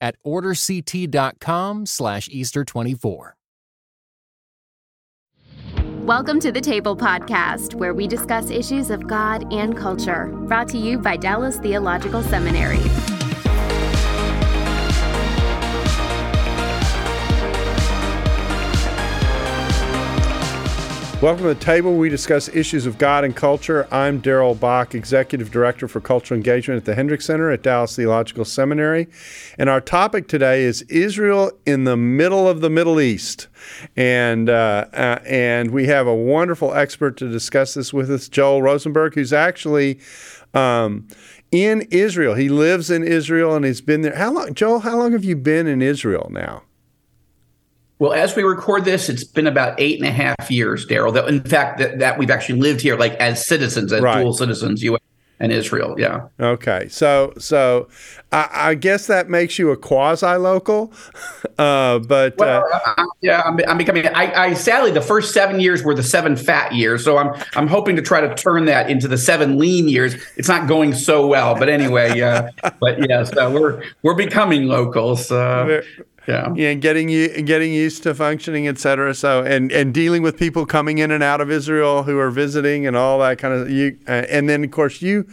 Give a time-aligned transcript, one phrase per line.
[0.00, 3.32] at orderct.com slash Easter24.
[6.02, 10.78] Welcome to the Table Podcast, where we discuss issues of God and culture, brought to
[10.78, 12.80] you by Dallas Theological Seminary.
[21.22, 21.96] Welcome to the table.
[21.96, 23.86] We discuss issues of God and culture.
[23.90, 28.46] I'm Darrell Bock, Executive Director for Cultural Engagement at the Hendricks Center at Dallas Theological
[28.46, 29.06] Seminary.
[29.58, 33.48] And our topic today is Israel in the middle of the Middle East.
[33.98, 38.62] And, uh, uh, and we have a wonderful expert to discuss this with us, Joel
[38.62, 40.00] Rosenberg, who's actually
[40.54, 41.06] um,
[41.52, 42.34] in Israel.
[42.34, 44.16] He lives in Israel and he's been there.
[44.16, 46.62] How long, Joel, how long have you been in Israel now?
[48.00, 51.12] Well, as we record this, it's been about eight and a half years, Darrell.
[51.12, 54.22] That in fact that, that we've actually lived here like as citizens, as right.
[54.22, 55.02] dual citizens, U.S.
[55.38, 55.94] and Israel.
[55.98, 56.28] Yeah.
[56.40, 56.88] Okay.
[56.88, 57.88] So so
[58.32, 60.94] I, I guess that makes you a quasi local,
[61.58, 64.06] uh, but well, uh, yeah, I'm, I'm becoming.
[64.08, 67.66] I, I, sadly the first seven years were the seven fat years, so I'm I'm
[67.66, 70.14] hoping to try to turn that into the seven lean years.
[70.38, 72.48] It's not going so well, but anyway, yeah.
[72.80, 75.30] but yes, yeah, so we're we're becoming locals.
[76.30, 76.54] Yeah.
[76.54, 79.14] Yeah getting you getting used to functioning et cetera.
[79.14, 82.86] So and and dealing with people coming in and out of israel who are visiting
[82.86, 85.26] and all that kind of you uh, and then of course you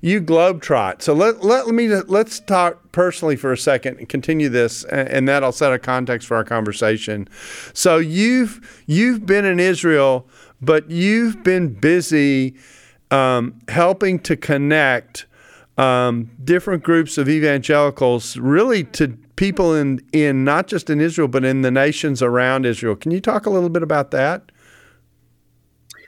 [0.00, 4.84] you globetrot so let, let me let's talk personally for a second and continue this
[4.84, 7.28] and that'll set a context for our conversation.
[7.72, 10.28] So you've you've been in israel
[10.62, 12.54] but you've been busy
[13.10, 15.26] um, helping to connect
[15.76, 21.44] um, different groups of evangelicals really to people in in not just in Israel but
[21.44, 22.96] in the nations around Israel.
[22.96, 24.50] Can you talk a little bit about that?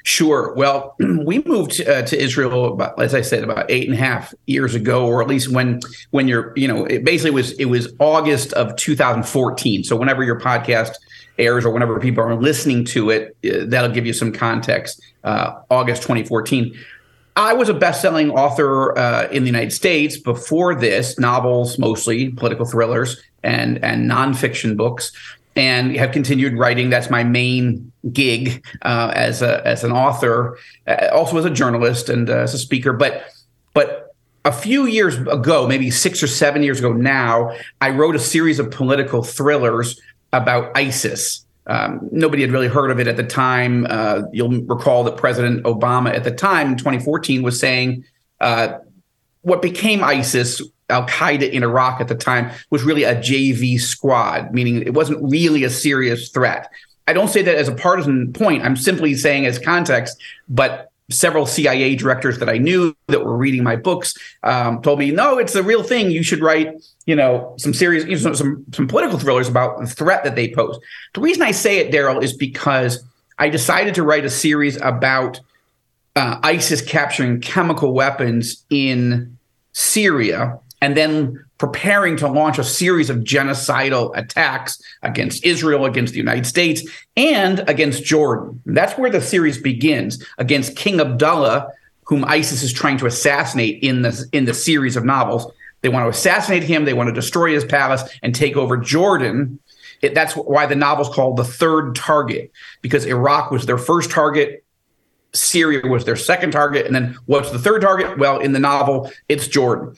[0.06, 0.54] Sure.
[0.54, 4.32] Well, we moved uh, to Israel, about, as I said, about eight and a half
[4.46, 5.80] years ago, or at least when
[6.12, 9.82] when you're, you know, it basically was it was August of 2014.
[9.82, 10.92] So whenever your podcast
[11.40, 15.02] airs or whenever people are listening to it, uh, that'll give you some context.
[15.24, 16.72] Uh, August 2014.
[17.36, 22.64] I was a best-selling author uh, in the United States before this, novels mostly, political
[22.64, 25.12] thrillers, and and nonfiction books,
[25.54, 26.90] and have continued writing.
[26.90, 32.08] That's my main gig uh, as a as an author, uh, also as a journalist
[32.08, 32.94] and uh, as a speaker.
[32.94, 33.24] But
[33.74, 34.14] but
[34.46, 38.58] a few years ago, maybe six or seven years ago now, I wrote a series
[38.58, 40.00] of political thrillers
[40.32, 41.45] about ISIS.
[41.66, 43.86] Um, nobody had really heard of it at the time.
[43.88, 48.04] Uh, you'll recall that President Obama at the time in 2014 was saying
[48.40, 48.78] uh,
[49.42, 54.52] what became ISIS, Al Qaeda in Iraq at the time, was really a JV squad,
[54.52, 56.70] meaning it wasn't really a serious threat.
[57.08, 58.64] I don't say that as a partisan point.
[58.64, 63.62] I'm simply saying as context, but several CIA directors that I knew that were reading
[63.62, 66.10] my books um, told me, no, it's the real thing.
[66.10, 66.68] You should write,
[67.06, 70.52] you know, some serious, you know, some some political thrillers about the threat that they
[70.52, 70.78] pose.
[71.14, 73.04] The reason I say it, Darrell, is because
[73.38, 75.40] I decided to write a series about
[76.16, 79.36] uh, ISIS capturing chemical weapons in
[79.72, 86.18] Syria and then preparing to launch a series of genocidal attacks against Israel, against the
[86.18, 86.82] United States,
[87.16, 88.60] and against Jordan.
[88.66, 91.72] That's where the series begins against King Abdullah,
[92.04, 95.50] whom ISIS is trying to assassinate in the in the series of novels.
[95.82, 96.84] They want to assassinate him.
[96.84, 99.58] They want to destroy his palace and take over Jordan.
[100.02, 104.62] It, that's why the novel's called The Third Target, because Iraq was their first target.
[105.32, 106.86] Syria was their second target.
[106.86, 108.18] And then what's the third target?
[108.18, 109.94] Well, in the novel, it's Jordan.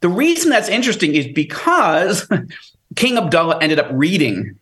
[0.00, 2.28] The reason that's interesting is because
[2.96, 4.58] King Abdullah ended up reading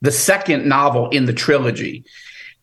[0.00, 2.04] the second novel in the trilogy.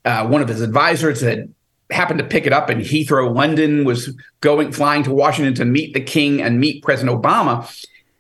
[0.04, 1.54] Uh, one of his advisors had
[1.92, 5.94] happened to pick it up in Heathrow, London, was going flying to Washington to meet
[5.94, 7.70] the king and meet President Obama.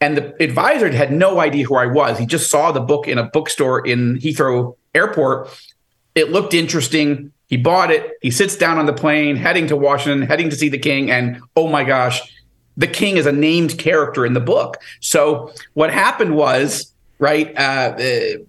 [0.01, 2.19] And the advisor had no idea who I was.
[2.19, 5.50] He just saw the book in a bookstore in Heathrow Airport.
[6.13, 7.31] It looked interesting.
[7.48, 8.12] He bought it.
[8.21, 11.10] He sits down on the plane, heading to Washington, heading to see the king.
[11.10, 12.21] And oh my gosh,
[12.77, 14.77] the king is a named character in the book.
[15.00, 18.45] So what happened was, right, uh, the,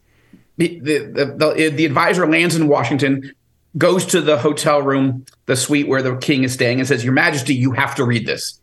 [0.56, 3.32] the, the, the, advisor lands in Washington,
[3.76, 7.12] goes to the hotel room, the suite where the king is staying, and says, Your
[7.12, 8.58] Majesty, you have to read this.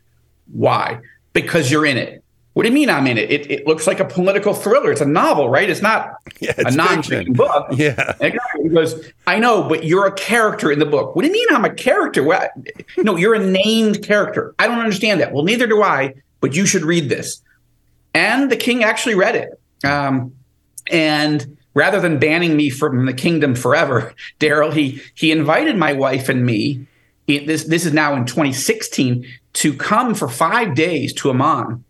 [0.51, 0.99] Why?
[1.33, 2.22] Because you're in it.
[2.53, 3.31] What do you mean I'm in it?
[3.31, 4.91] It, it looks like a political thriller.
[4.91, 5.67] It's a novel, right?
[5.67, 7.67] It's not Yeah, it's a non-fiction book.
[7.71, 8.15] Yeah.
[8.21, 11.15] And He goes, I know, but you're a character in the book.
[11.15, 12.21] What do you mean I'm a character?
[12.21, 12.47] Well,
[12.97, 14.53] no, you're a named character.
[14.59, 15.33] I don't understand that.
[15.33, 17.41] Well, neither do I, but you should read this.
[18.13, 19.59] And the king actually read it.
[19.83, 20.35] Um,
[20.91, 26.29] and rather than banning me from the kingdom forever, Darrell, he he invited my wife
[26.29, 26.85] and me.
[27.27, 31.83] this this is now in 2016 to come for five days to Amman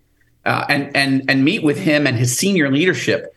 [0.46, 3.34] uh, and and and meet with him and his senior leadership.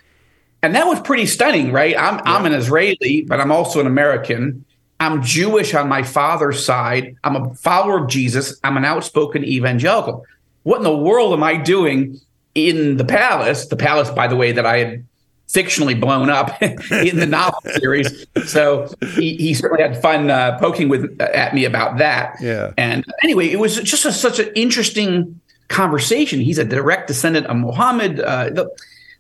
[0.63, 1.97] And that was pretty stunning, right?
[1.97, 4.65] I'm I'm an Israeli, but I'm also an American.
[4.99, 7.17] I'm Jewish on my father's side.
[7.23, 8.59] I'm a follower of Jesus.
[8.65, 10.25] I'm an outspoken evangelical.
[10.63, 12.19] What in the world am I doing
[12.55, 13.67] in the palace?
[13.67, 15.05] The palace, by the way, that I had
[15.49, 18.27] fictionally blown up in the novel series.
[18.47, 22.37] So he, he certainly had fun uh, poking with at me about that.
[22.41, 22.73] Yeah.
[22.77, 26.41] And anyway, it was just a, such an interesting conversation.
[26.41, 28.21] He's a direct descendant of Muhammad.
[28.21, 28.71] Uh, the,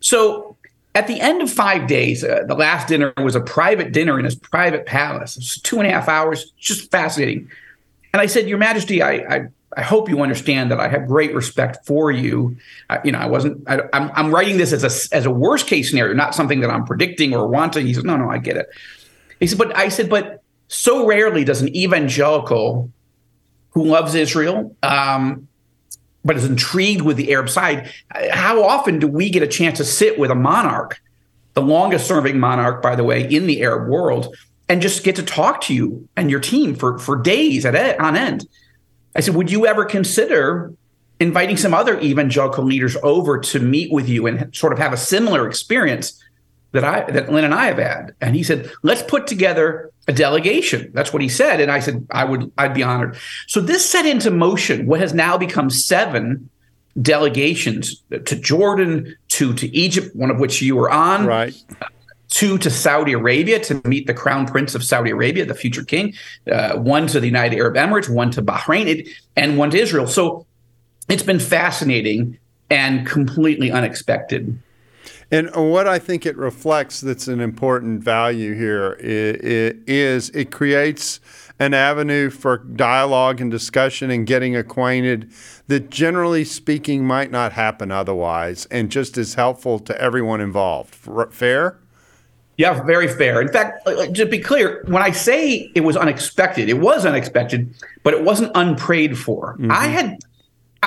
[0.01, 0.57] so
[0.95, 4.25] at the end of five days, uh, the last dinner was a private dinner in
[4.25, 5.37] his private palace.
[5.37, 7.51] It was two and a half hours, just fascinating.
[8.13, 9.47] And I said, Your Majesty, I, I,
[9.77, 12.57] I hope you understand that I have great respect for you.
[13.05, 13.63] You know, I wasn't.
[13.69, 16.71] I, I'm, I'm writing this as a as a worst case scenario, not something that
[16.71, 17.87] I'm predicting or wanting.
[17.87, 18.69] He said, No, no, I get it.
[19.39, 22.91] He said, But I said, but so rarely does an evangelical
[23.71, 25.47] who loves Israel, um,
[26.27, 27.91] but is intrigued with the Arab side.
[28.31, 31.01] How often do we get a chance to sit with a monarch,
[31.55, 34.35] the longest serving monarch, by the way, in the Arab world,
[34.69, 38.17] and just get to talk to you and your team for, for days at on
[38.17, 38.47] end?
[39.15, 40.75] I said, would you ever consider
[41.21, 44.99] inviting some other evangelical leaders over to meet with you and sort of have a
[44.99, 46.23] similar experience
[46.73, 48.15] that I that Lynn and I have had?
[48.21, 50.91] And he said, let's put together a delegation.
[50.95, 51.61] That's what he said.
[51.61, 53.17] And I said, I would, I'd be honored.
[53.49, 56.49] So this set into motion what has now become seven
[57.03, 61.55] delegations to Jordan, two to Egypt, one of which you were on, Right.
[62.29, 66.15] two to Saudi Arabia to meet the crown prince of Saudi Arabia, the future king,
[66.51, 70.07] uh, one to the United Arab Emirates, one to Bahrain, it, and one to Israel.
[70.07, 70.47] So
[71.09, 72.39] it's been fascinating
[72.71, 74.59] and completely unexpected.
[75.31, 81.21] And what I think it reflects that's an important value here is it creates
[81.59, 85.33] an avenue for dialogue and discussion and getting acquainted
[85.67, 90.95] that generally speaking might not happen otherwise and just is helpful to everyone involved.
[91.33, 91.79] Fair?
[92.57, 93.41] Yeah, very fair.
[93.41, 97.75] In fact, uh, to be clear, when I say it was unexpected, it was unexpected,
[98.03, 99.59] but it wasn't unprayed for.
[99.69, 100.19] I had,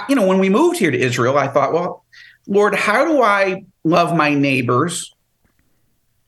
[0.08, 2.06] you know, when we moved here to Israel, I thought, well,
[2.48, 5.14] Lord, how do I love my neighbors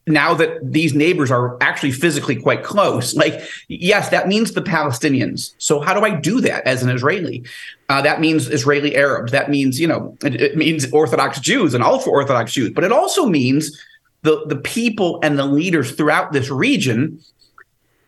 [0.08, 3.16] now that these neighbors are actually physically quite close?
[3.16, 5.54] Like, yes, that means the Palestinians.
[5.58, 7.44] So how do I do that as an Israeli?
[7.88, 9.32] Uh, that means Israeli Arabs.
[9.32, 12.92] That means, you know, it, it means Orthodox Jews and ultra Orthodox Jews, but it
[12.92, 13.80] also means
[14.24, 17.20] the, the people and the leaders throughout this region.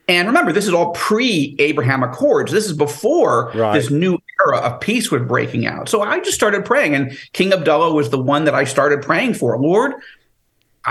[0.08, 2.52] And remember, this is all pre Abraham Accords.
[2.52, 3.74] This is before Right.
[3.74, 5.88] this new era of peace was breaking out.
[5.88, 9.36] So I just started praying, and King Abdullah was the one that I started praying
[9.36, 9.58] for.
[9.58, 9.94] Lord,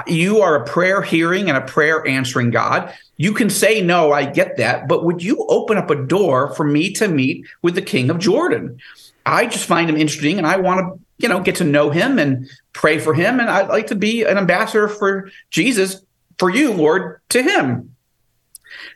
[0.06, 2.93] you are a prayer hearing and a prayer answering God.
[3.19, 6.64] You can say no, I get that, but would you open up a door for
[6.64, 8.79] me to meet with the king of Jordan?
[9.26, 12.19] I just find him interesting and I want to, you know, get to know him
[12.19, 16.02] and pray for him and I'd like to be an ambassador for Jesus
[16.38, 17.95] for you, Lord, to him.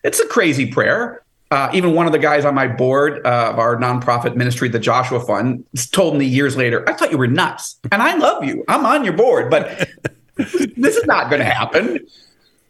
[0.02, 1.22] It's a crazy prayer.
[1.50, 4.80] Uh, even one of the guys on my board uh, of our nonprofit ministry, the
[4.80, 7.78] Joshua Fund, told me years later, I thought you were nuts.
[7.92, 8.64] And I love you.
[8.66, 9.88] I'm on your board, but
[10.36, 12.00] this is not going to happen.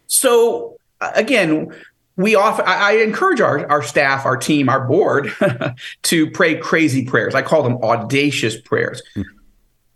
[0.08, 1.74] So uh, again,
[2.16, 5.32] we often I, I encourage our, our staff, our team, our board
[6.04, 7.34] to pray crazy prayers.
[7.34, 9.02] I call them audacious prayers.
[9.14, 9.24] The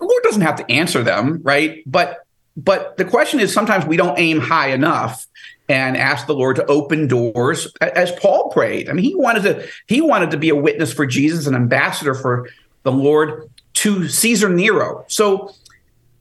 [0.07, 1.83] Lord doesn't have to answer them, right?
[1.87, 2.19] But
[2.57, 5.27] but the question is sometimes we don't aim high enough
[5.71, 8.89] and ask the Lord to open doors as Paul prayed.
[8.89, 12.13] I mean, he wanted to he wanted to be a witness for Jesus, an ambassador
[12.13, 12.49] for
[12.83, 15.05] the Lord to Caesar Nero.
[15.07, 15.55] So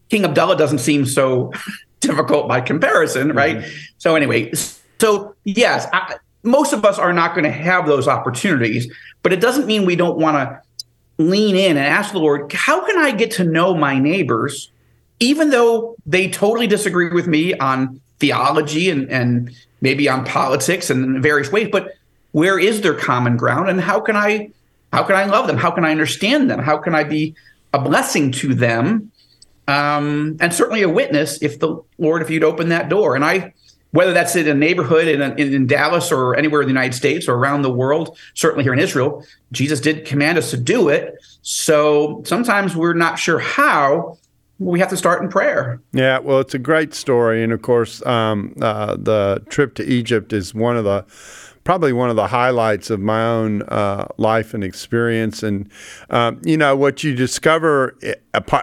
[0.08, 1.52] King Abdullah doesn't seem so
[2.00, 3.38] difficult by comparison, mm-hmm.
[3.38, 3.64] right?
[3.98, 4.52] So anyway,
[5.00, 8.92] so yes, I, most of us are not going to have those opportunities,
[9.24, 10.62] but it doesn't mean we don't want to
[11.20, 14.70] lean in and ask the Lord, how can I get to know my neighbors,
[15.18, 19.50] even though they totally disagree with me on theology and, and
[19.80, 21.96] maybe on politics and various ways, but
[22.32, 24.50] where is their common ground and how can I
[24.92, 25.56] how can I love them?
[25.56, 26.58] How can I understand them?
[26.58, 27.34] How can I be
[27.72, 29.12] a blessing to them?
[29.68, 33.14] Um, and certainly a witness if the Lord, if you'd open that door.
[33.14, 33.54] And I
[33.92, 37.26] whether that's in a neighborhood in, in, in, Dallas or anywhere in the United States
[37.26, 41.16] or around the world, certainly here in Israel, Jesus did command us to do it.
[41.42, 44.18] So sometimes we're not sure how.
[44.60, 45.80] We have to start in prayer.
[45.92, 50.34] Yeah, well, it's a great story, and of course, um, uh, the trip to Egypt
[50.34, 51.06] is one of the
[51.64, 55.42] probably one of the highlights of my own uh, life and experience.
[55.42, 55.70] And,
[56.08, 58.14] um, you know, what you discover eh,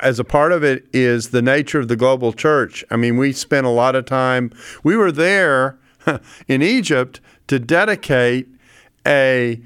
[0.02, 2.84] as a part of it is the nature of the global church.
[2.90, 4.52] I mean, we spent a lot of time,
[4.84, 5.78] we were there
[6.48, 8.48] in Egypt to dedicate
[9.06, 9.62] a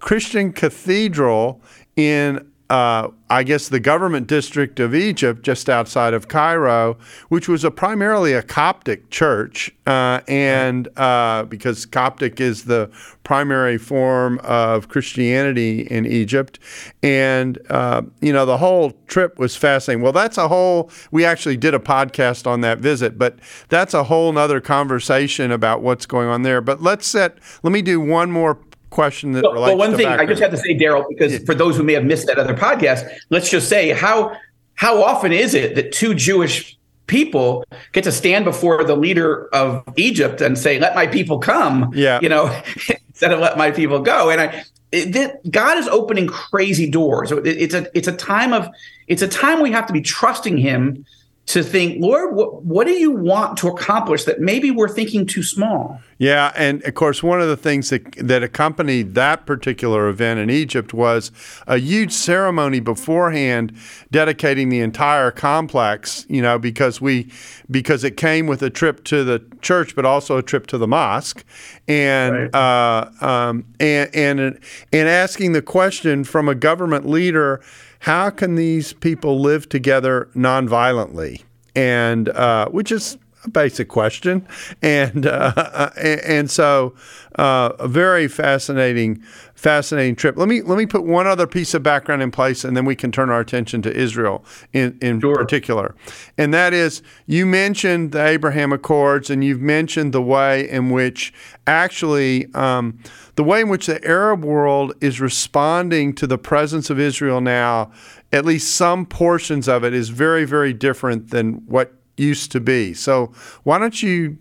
[0.00, 1.60] Christian cathedral
[1.96, 6.96] in uh, I guess, the government district of Egypt, just outside of Cairo,
[7.28, 12.90] which was a primarily a Coptic church, uh, and uh, because Coptic is the
[13.22, 16.58] primary form of Christianity in Egypt,
[17.02, 20.02] and uh, you know the whole trip was fascinating.
[20.02, 20.90] Well, that's a whole.
[21.12, 25.82] We actually did a podcast on that visit, but that's a whole other conversation about
[25.82, 26.60] what's going on there.
[26.60, 27.38] But let's set.
[27.62, 28.58] Let me do one more
[28.90, 30.20] question that relates well, one thing background.
[30.20, 31.38] I just have to say, Darrell, because yeah.
[31.44, 34.36] for those who may have missed that other podcast, let's just say how
[34.74, 39.84] how often is it that two Jewish people get to stand before the leader of
[39.96, 42.46] Egypt and say, "Let my people come," yeah, you know,
[43.08, 44.64] instead of "Let my people go," and I.
[44.92, 47.32] It, God is opening crazy doors.
[47.32, 48.68] it's a it's a time of
[49.08, 51.04] it's a time we have to be trusting Him
[51.46, 55.44] to think, Lord, what, what do you want to accomplish that maybe we're thinking too
[55.44, 56.00] small?
[56.18, 60.50] Yeah, and of course, one of the things that that accompanied that particular event in
[60.50, 61.30] Egypt was
[61.66, 63.76] a huge ceremony beforehand,
[64.10, 66.26] dedicating the entire complex.
[66.28, 67.30] You know, because we
[67.70, 70.88] because it came with a trip to the church, but also a trip to the
[70.88, 71.44] mosque,
[71.86, 72.54] and right.
[72.54, 77.62] uh, um, and and and asking the question from a government leader
[78.00, 81.42] how can these people live together nonviolently?
[81.74, 83.18] And uh, which is
[83.52, 84.46] basic question,
[84.82, 86.94] and uh, and so
[87.36, 89.22] uh, a very fascinating,
[89.54, 90.36] fascinating trip.
[90.36, 92.96] Let me let me put one other piece of background in place, and then we
[92.96, 95.36] can turn our attention to Israel in in sure.
[95.36, 95.94] particular,
[96.38, 101.32] and that is you mentioned the Abraham Accords, and you've mentioned the way in which
[101.66, 102.52] actually.
[102.54, 102.98] Um,
[103.36, 107.92] the way in which the Arab world is responding to the presence of Israel now,
[108.32, 112.94] at least some portions of it, is very, very different than what used to be.
[112.94, 113.32] So,
[113.62, 114.38] why don't you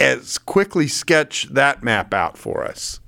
[0.00, 3.00] as quickly sketch that map out for us?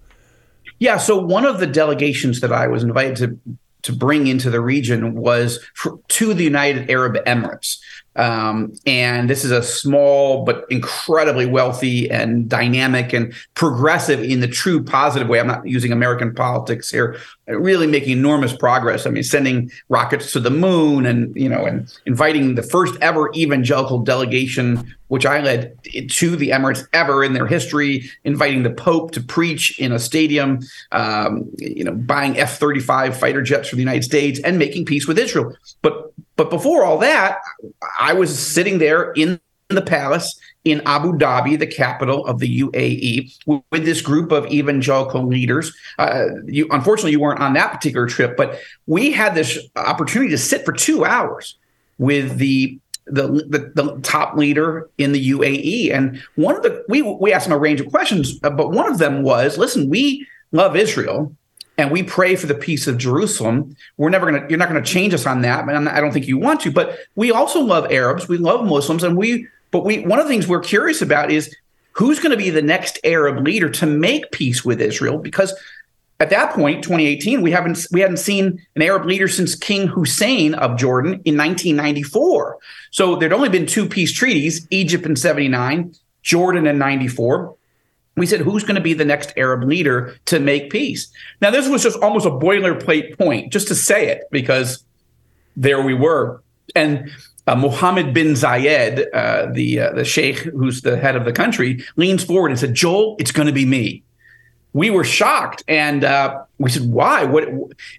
[0.79, 0.99] Yeah.
[0.99, 5.15] So, one of the delegations that I was invited to to bring into the region
[5.15, 7.79] was for, to the United Arab Emirates.
[8.17, 14.49] Um, and this is a small but incredibly wealthy and dynamic and progressive in the
[14.49, 15.39] true positive way.
[15.39, 17.19] I'm not using American politics here.
[17.47, 19.07] Really making enormous progress.
[19.07, 23.31] I mean, sending rockets to the moon, and you know, and inviting the first ever
[23.37, 28.11] evangelical delegation, which I led to the Emirates ever in their history.
[28.25, 30.59] Inviting the Pope to preach in a stadium.
[30.91, 35.19] Um, you know, buying F-35 fighter jets for the United States and making peace with
[35.19, 35.57] Israel.
[35.83, 37.41] But but before all that,
[37.99, 43.63] I was sitting there in the palace in Abu Dhabi, the capital of the UAE,
[43.71, 45.73] with this group of evangelical leaders.
[45.99, 50.39] Uh, you, unfortunately, you weren't on that particular trip, but we had this opportunity to
[50.39, 51.57] sit for two hours
[51.99, 52.79] with the
[53.09, 55.95] the, the, the top leader in the UAE.
[55.95, 58.91] And one of the we we asked him a range of questions, uh, but one
[58.91, 61.35] of them was, listen, we love Israel
[61.79, 63.77] and we pray for the peace of Jerusalem.
[63.97, 65.69] We're never going to, you're not going to change us on that.
[65.69, 68.29] And I don't think you want to, but we also love Arabs.
[68.29, 69.03] We love Muslims.
[69.03, 71.55] And we, but we, one of the things we're curious about is
[71.93, 75.19] who's going to be the next Arab leader to make peace with Israel?
[75.19, 75.55] Because
[76.19, 80.55] at that point, 2018, we haven't, we hadn't seen an Arab leader since King Hussein
[80.55, 82.57] of Jordan in 1994.
[82.91, 87.55] So there'd only been two peace treaties, Egypt in 79, Jordan in 94
[88.17, 91.09] we said, who's going to be the next Arab leader to make peace?
[91.41, 94.83] Now, this was just almost a boilerplate point, just to say it, because
[95.57, 96.43] there we were.
[96.75, 97.11] And
[97.47, 101.85] uh, Mohammed bin Zayed, uh, the uh, the sheikh who's the head of the country,
[101.97, 104.03] leans forward and said, "Joel, it's going to be me."
[104.73, 107.49] We were shocked, and uh, we said, "Why?" What?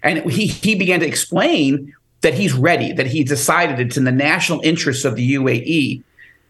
[0.02, 4.12] And he he began to explain that he's ready, that he decided it's in the
[4.12, 6.02] national interests of the UAE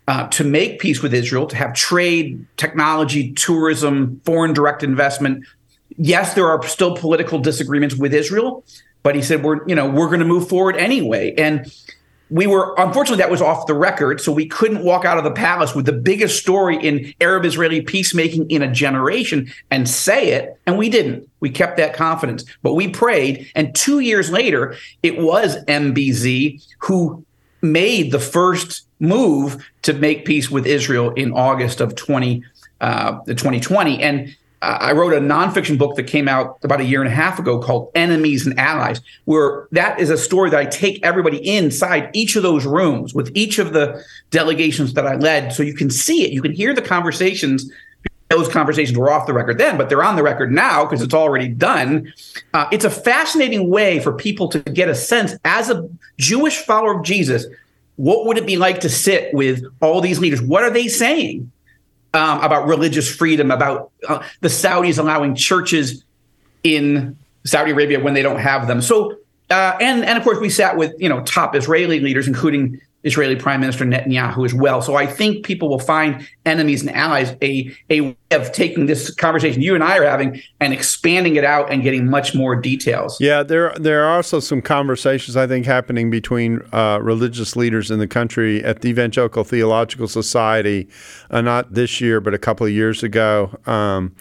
[0.08, 5.44] uh, to make peace with Israel, to have trade, technology, tourism, foreign direct investment.
[5.98, 8.64] Yes, there are still political disagreements with Israel,
[9.02, 11.34] but he said we're you know we're going to move forward anyway.
[11.36, 11.70] And
[12.30, 15.30] we were unfortunately that was off the record, so we couldn't walk out of the
[15.30, 20.78] palace with the biggest story in Arab-Israeli peacemaking in a generation and say it, and
[20.78, 21.28] we didn't.
[21.40, 27.22] We kept that confidence, but we prayed, and two years later, it was MBZ who
[27.60, 32.42] made the first move to make peace with Israel in August of 20,
[32.80, 34.02] uh, 2020.
[34.02, 37.38] And I wrote a nonfiction book that came out about a year and a half
[37.38, 42.10] ago called Enemies and Allies, where that is a story that I take everybody inside
[42.12, 45.52] each of those rooms with each of the delegations that I led.
[45.52, 47.70] So you can see it, you can hear the conversations.
[48.30, 51.14] Those conversations were off the record then, but they're on the record now because it's
[51.14, 52.12] already done.
[52.52, 55.88] Uh, it's a fascinating way for people to get a sense as a
[56.18, 57.46] Jewish follower of Jesus.
[57.98, 60.40] What would it be like to sit with all these leaders?
[60.40, 61.52] What are they saying?
[62.14, 66.04] um, about religious freedom, about uh, the Saudis allowing churches
[66.64, 68.80] in Saudi Arabia when they don't have them.
[68.80, 69.18] So,
[69.50, 73.34] uh, and and of course, we sat with you know top Israeli leaders, including Israeli
[73.34, 74.80] Prime Minister Netanyahu as well.
[74.82, 79.12] So I think people will find enemies and allies a a way of taking this
[79.14, 83.16] conversation you and I are having and expanding it out and getting much more details.
[83.20, 87.98] Yeah, there there are also some conversations I think happening between uh, religious leaders in
[87.98, 90.88] the country at the Evangelical Theological Society,
[91.30, 93.58] uh, not this year but a couple of years ago.
[93.66, 94.14] Um,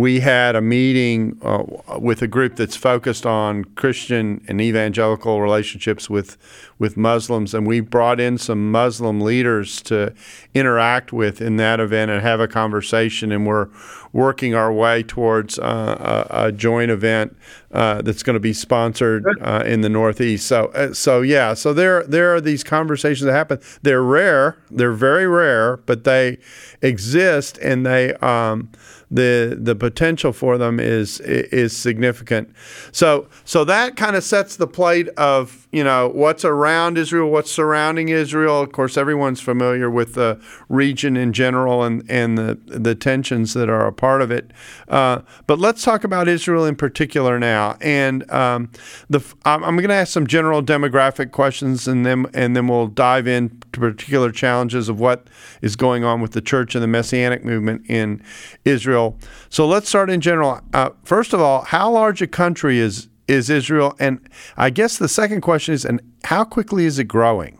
[0.00, 1.62] we had a meeting uh,
[1.98, 6.38] with a group that's focused on Christian and evangelical relationships with
[6.78, 10.14] with Muslims, and we brought in some Muslim leaders to
[10.54, 13.30] interact with in that event and have a conversation.
[13.30, 13.68] And we're
[14.14, 17.36] working our way towards uh, a, a, joint event
[17.70, 20.46] uh, that's going to be sponsored uh, in the Northeast.
[20.46, 23.60] So, uh, so yeah, so there there are these conversations that happen.
[23.82, 26.38] They're rare, they're very rare, but they
[26.80, 28.14] exist, and they.
[28.14, 28.70] Um,
[29.10, 32.54] the the potential for them is is significant.
[32.92, 37.50] So so that kind of sets the plate of you know what's around Israel, what's
[37.50, 38.60] surrounding Israel.
[38.60, 43.68] Of course, everyone's familiar with the region in general and and the the tensions that
[43.68, 44.52] are a part of it.
[44.88, 47.76] Uh, but let's talk about Israel in particular now.
[47.80, 48.70] And um,
[49.08, 52.86] the I'm, I'm going to ask some general demographic questions, and then and then we'll
[52.86, 55.26] dive into particular challenges of what
[55.62, 58.22] is going on with the church and the messianic movement in
[58.64, 59.18] Israel Israel.
[59.48, 60.60] So let's start in general.
[60.72, 63.94] Uh, first of all, how large a country is is Israel?
[63.98, 67.58] And I guess the second question is, and how quickly is it growing?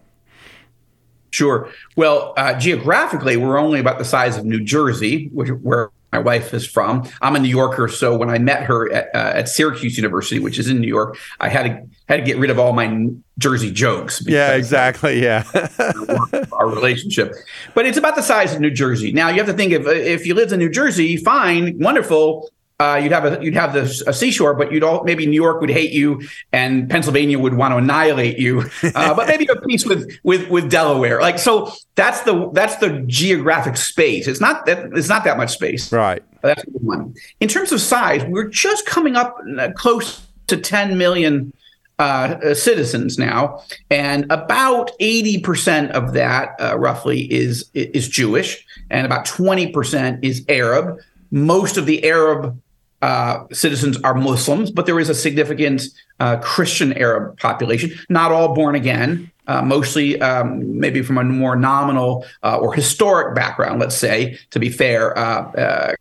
[1.30, 1.70] Sure.
[1.97, 6.53] Well, uh, geographically, we're only about the size of New Jersey, which, where my wife
[6.53, 7.09] is from.
[7.23, 10.59] I'm a New Yorker, so when I met her at, uh, at Syracuse University, which
[10.59, 13.70] is in New York, I had to had to get rid of all my Jersey
[13.70, 14.23] jokes.
[14.27, 15.23] Yeah, exactly.
[15.23, 15.44] Yeah,
[16.53, 17.35] our relationship,
[17.75, 19.12] but it's about the size of New Jersey.
[19.12, 22.97] Now you have to think if if you lived in New Jersey, fine, wonderful uh,
[22.97, 25.69] you'd have a you'd have the a seashore, but you'd all maybe New York would
[25.71, 28.64] hate you, and Pennsylvania would want to annihilate you.
[28.95, 31.21] Uh, but maybe a peace with with with Delaware.
[31.21, 34.27] Like so, that's the that's the geographic space.
[34.27, 35.93] It's not that it's not that much space.
[35.93, 36.23] Right.
[36.43, 37.14] That's one.
[37.40, 41.53] In terms of size, we're just coming up uh, close to 10 million
[41.99, 49.27] uh, citizens now, and about 80% of that, uh, roughly, is is Jewish, and about
[49.27, 50.99] 20% is Arab.
[51.31, 52.61] Most of the Arab
[53.02, 55.82] uh, citizens are Muslims, but there is a significant
[56.18, 61.56] uh, Christian Arab population, not all born again, uh, mostly um, maybe from a more
[61.56, 65.16] nominal uh, or historic background, let's say, to be fair.
[65.18, 65.94] Uh, uh,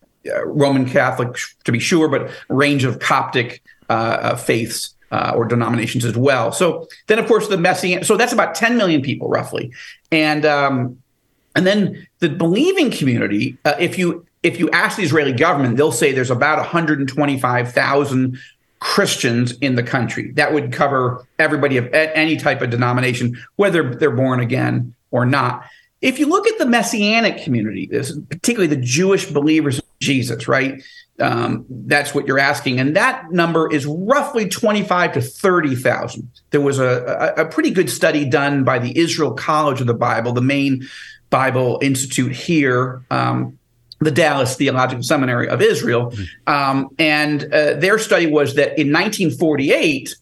[0.46, 3.64] Roman Catholic, to be sure, but range of Coptic
[4.38, 6.52] faiths or denominations as well.
[6.52, 8.04] So then, of course, the Messianic.
[8.04, 9.72] So that's about 10 million people, roughly,
[10.12, 11.02] and um,
[11.56, 13.58] and then the believing community.
[13.80, 18.40] if you if you ask the Israeli government, they'll say there's about 125,000
[18.80, 20.32] Christians in the country.
[20.32, 25.66] That would cover everybody of any type of denomination, whether they're born again or not.
[26.02, 30.82] If you look at the messianic community, this particularly the Jewish believers in Jesus, right?
[31.20, 36.32] Um, that's what you're asking, and that number is roughly 25 to 30 thousand.
[36.52, 39.94] There was a, a, a pretty good study done by the Israel College of the
[39.94, 40.88] Bible, the main
[41.30, 43.59] Bible institute here, um,
[44.00, 46.12] the Dallas Theological Seminary of Israel.
[46.12, 46.54] Mm-hmm.
[46.54, 50.16] Um, and uh, their study was that in 1948,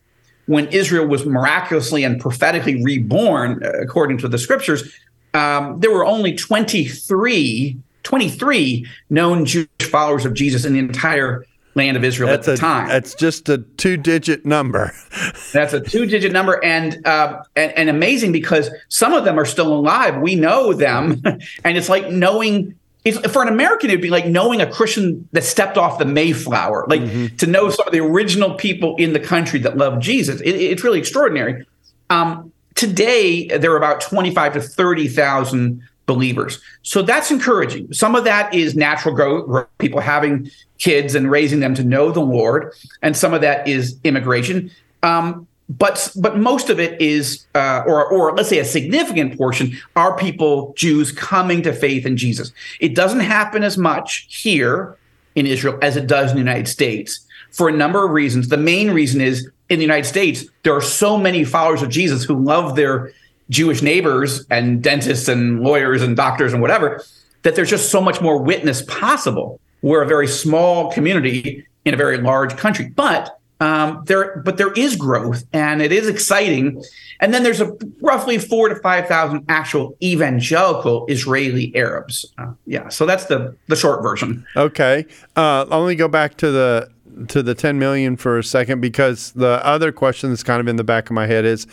[0.48, 4.92] when Israel was miraculously and prophetically reborn, uh, according to the scriptures,
[5.34, 11.96] um, there were only 23, 23 known Jewish followers of Jesus in the entire land
[11.96, 12.88] of Israel that's at the a, time.
[12.88, 14.92] That's just a two-digit number.
[15.54, 19.72] that's a two-digit number, and, uh, and and amazing because some of them are still
[19.72, 20.20] alive.
[20.20, 21.22] We know them,
[21.64, 22.76] and it's like knowing
[23.12, 27.02] for an American, it'd be like knowing a Christian that stepped off the Mayflower, like
[27.02, 27.36] mm-hmm.
[27.36, 30.42] to know some of the original people in the country that love Jesus.
[30.42, 31.66] It, it's really extraordinary.
[32.10, 36.60] Um, today, there are about 25 to 30,000 believers.
[36.84, 37.94] So that's encouraging.
[37.94, 42.22] Some of that is natural growth, people having kids and raising them to know the
[42.22, 42.74] Lord.
[43.02, 44.72] And some of that is immigration.
[45.04, 49.78] Um, but but most of it is, uh, or or let's say a significant portion,
[49.96, 52.52] are people Jews coming to faith in Jesus.
[52.80, 54.98] It doesn't happen as much here
[55.36, 57.20] in Israel as it does in the United States
[57.52, 58.48] for a number of reasons.
[58.48, 62.24] The main reason is in the United States there are so many followers of Jesus
[62.24, 63.12] who love their
[63.50, 67.04] Jewish neighbors and dentists and lawyers and doctors and whatever
[67.44, 69.60] that there's just so much more witness possible.
[69.82, 74.72] We're a very small community in a very large country, but um, there, but there
[74.74, 76.84] is growth and it is exciting.
[77.20, 82.32] And then there's a roughly four to five thousand actual evangelical Israeli Arabs.
[82.38, 84.46] Uh, yeah, so that's the the short version.
[84.56, 86.90] Okay, uh, let me go back to the
[87.28, 90.76] to the 10 million for a second because the other question that's kind of in
[90.76, 91.68] the back of my head is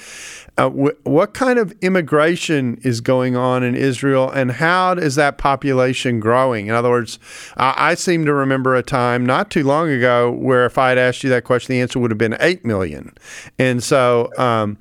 [0.57, 5.39] uh, wh- what kind of immigration is going on in Israel and how is that
[5.39, 6.67] population growing?
[6.67, 7.19] In other words,
[7.57, 10.99] I, I seem to remember a time not too long ago where if I had
[10.99, 13.13] asked you that question, the answer would have been 8 million.
[13.59, 14.79] And so, um,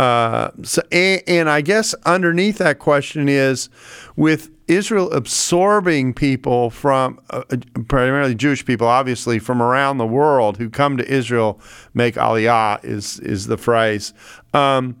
[0.00, 3.68] uh, so and, and I guess underneath that question is
[4.16, 7.42] with Israel absorbing people from uh,
[7.86, 11.60] primarily Jewish people, obviously from around the world who come to Israel,
[11.92, 14.14] make aliyah is is the phrase.
[14.54, 14.96] Um,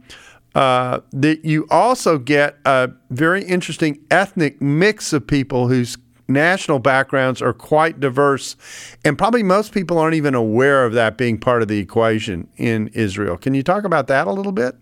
[0.54, 5.96] uh, that you also get a very interesting ethnic mix of people whose
[6.28, 8.54] national backgrounds are quite diverse,
[9.02, 12.88] and probably most people aren't even aware of that being part of the equation in
[12.88, 13.38] Israel.
[13.38, 14.76] Can you talk about that a little bit?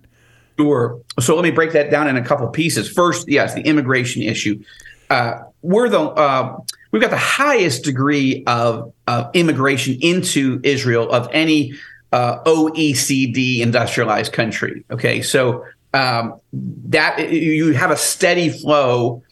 [0.59, 1.01] Sure.
[1.21, 2.89] So let me break that down in a couple pieces.
[2.89, 4.63] First, yes, the immigration issue.
[5.09, 6.59] Uh, we're the uh,
[6.91, 11.75] we've got the highest degree of, of immigration into Israel of any
[12.13, 14.85] uh, OECD industrialized country.
[14.91, 19.23] Okay, so um, that you have a steady flow.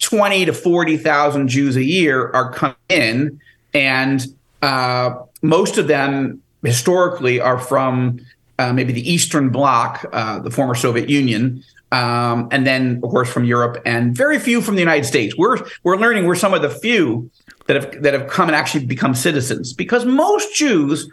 [0.00, 3.40] Twenty to forty thousand Jews a year are coming in,
[3.74, 4.24] and
[4.62, 8.20] uh, most of them historically are from
[8.58, 13.30] uh, maybe the Eastern Bloc, uh, the former Soviet Union, um, and then of course
[13.30, 15.36] from Europe, and very few from the United States.
[15.36, 17.30] We're we're learning we're some of the few
[17.66, 21.08] that have that have come and actually become citizens because most Jews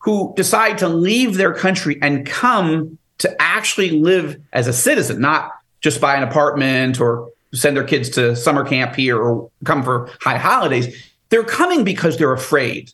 [0.00, 5.50] who decide to leave their country and come to actually live as a citizen, not
[5.80, 10.10] just buy an apartment or send their kids to summer camp here or come for
[10.20, 10.94] high holidays.
[11.30, 12.92] They're coming because they're afraid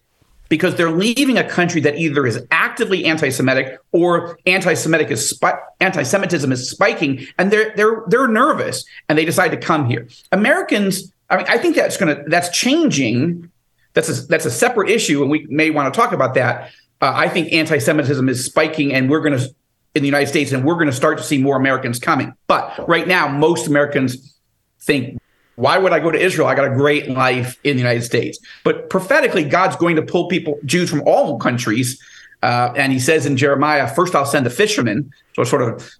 [0.50, 6.52] because they're leaving a country that either is actively anti-Semitic or anti-Semitic is spi- anti-Semitism
[6.52, 10.06] is spiking, and they're they're they're nervous and they decide to come here.
[10.32, 13.50] Americans, I mean, I think that's gonna that's changing.
[13.92, 16.70] That's a, that's a separate issue, and we may want to talk about that.
[17.00, 19.44] Uh, I think anti-Semitism is spiking, and we're going to
[19.94, 22.32] in the United States, and we're going to start to see more Americans coming.
[22.46, 24.36] But right now, most Americans
[24.80, 25.19] think
[25.56, 26.48] why would I go to Israel?
[26.48, 28.38] I got a great life in the United States.
[28.64, 32.00] But prophetically, God's going to pull people, Jews from all countries.
[32.42, 35.90] Uh, and he says in Jeremiah, first I'll send the fishermen, so sort of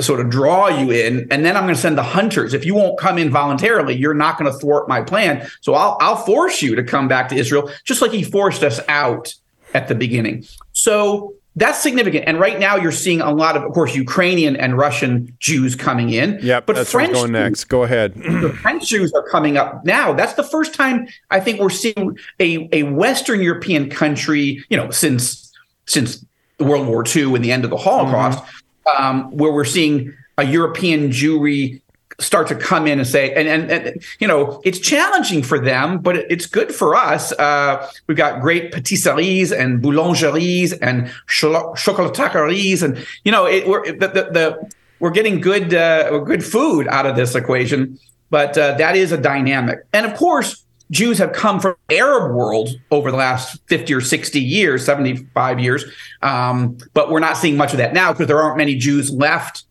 [0.00, 2.52] sort of draw you in, and then I'm going to send the hunters.
[2.52, 5.48] If you won't come in voluntarily, you're not going to thwart my plan.
[5.62, 8.80] So I'll I'll force you to come back to Israel, just like he forced us
[8.88, 9.34] out
[9.74, 10.44] at the beginning.
[10.72, 12.24] So that's significant.
[12.26, 16.10] And right now, you're seeing a lot of, of course, Ukrainian and Russian Jews coming
[16.10, 16.38] in.
[16.40, 17.64] Yeah, but that's French going next.
[17.64, 18.14] Go ahead.
[18.14, 20.12] the French Jews are coming up now.
[20.12, 24.90] That's the first time I think we're seeing a, a Western European country, you know,
[24.90, 25.52] since
[25.86, 26.24] since
[26.60, 29.02] World War II and the end of the Holocaust, mm-hmm.
[29.02, 31.80] um, where we're seeing a European Jewry
[32.20, 36.00] start to come in and say, and, and, and you know, it's challenging for them,
[36.00, 37.32] but it's good for us.
[37.32, 44.08] Uh, we've got great patisseries and boulangeries and chocolateries, and you know, it, we're the,
[44.08, 47.98] the, the, we're getting good uh, good food out of this equation.
[48.30, 52.70] But uh, that is a dynamic, and of course, Jews have come from Arab world
[52.90, 55.84] over the last 50 or 60 years, 75 years.
[56.22, 59.64] Um, but we're not seeing much of that now because there aren't many Jews left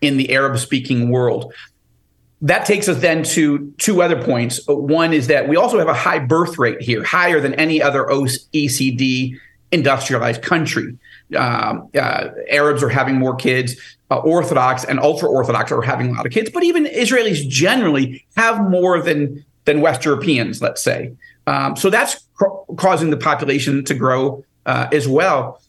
[0.00, 1.52] in the Arab speaking world
[2.44, 4.60] that takes us then to two other points.
[4.68, 8.04] One is that we also have a high birth rate here, higher than any other
[8.04, 9.38] OECD
[9.72, 10.96] industrialized country.
[11.34, 13.76] Um, uh, Arabs are having more kids.
[14.10, 18.24] Uh, Orthodox and ultra Orthodox are having a lot of kids, but even Israelis generally
[18.36, 21.10] have more than than West Europeans, let's say.
[21.46, 25.62] Um, so that's cr- causing the population to grow uh, as well.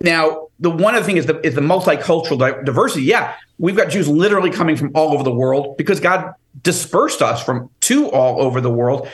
[0.00, 3.04] Now, the one other thing is the is the multicultural di- diversity.
[3.04, 7.42] Yeah, we've got Jews literally coming from all over the world because God dispersed us
[7.42, 9.08] from to all over the world.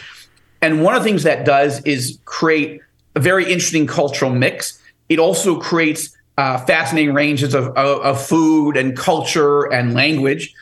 [0.62, 2.80] And one of the things that does is create
[3.14, 4.78] a very interesting cultural mix.
[5.08, 10.54] It also creates uh, fascinating ranges of, of, of, food and culture and language.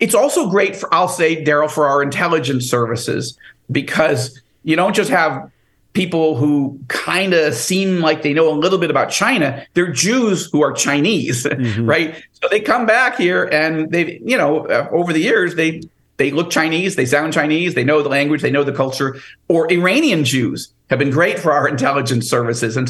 [0.00, 3.38] It's also great for, I'll say, Darrell, for our intelligence services
[3.70, 5.50] because you don't just have
[5.92, 9.66] people who kind of seem like they know a little bit about China.
[9.74, 11.86] They're Jews who are Chinese, mm-hmm.
[11.86, 12.22] right?
[12.32, 15.82] So they come back here and they, you know, uh, over the years they
[16.18, 19.16] they look Chinese, they sound Chinese, they know the language, they know the culture.
[19.48, 22.88] Or Iranian Jews have been great for our intelligence services, and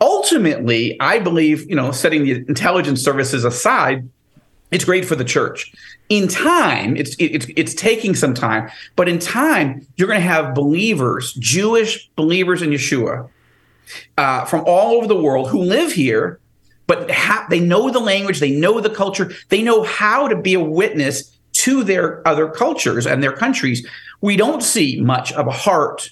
[0.00, 4.08] ultimately, I believe, you know, setting the intelligence services aside,
[4.70, 5.72] it's great for the church.
[6.08, 10.54] In time, it's it's it's taking some time, but in time, you're going to have
[10.54, 13.28] believers, Jewish believers in Yeshua,
[14.16, 16.40] uh, from all over the world who live here,
[16.86, 20.54] but ha- they know the language, they know the culture, they know how to be
[20.54, 23.86] a witness to their other cultures and their countries.
[24.20, 26.10] We don't see much of a heart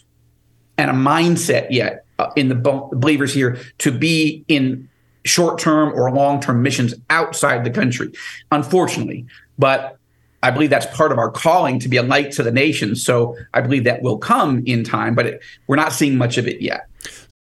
[0.76, 4.87] and a mindset yet uh, in the believers here to be in
[5.28, 8.12] short term or long term missions outside the country,
[8.50, 9.26] unfortunately.
[9.58, 9.98] But
[10.42, 13.02] I believe that's part of our calling to be a light to the nations.
[13.04, 16.46] So I believe that will come in time, but it, we're not seeing much of
[16.46, 16.88] it yet.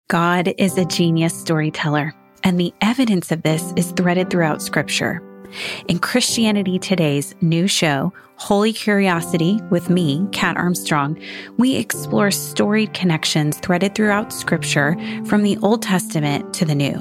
[0.09, 2.13] God is a genius storyteller,
[2.45, 5.23] and the evidence of this is threaded throughout Scripture.
[5.89, 11.19] In Christianity Today's new show, Holy Curiosity, with me, Kat Armstrong,
[11.59, 17.01] we explore storied connections threaded throughout Scripture from the Old Testament to the New.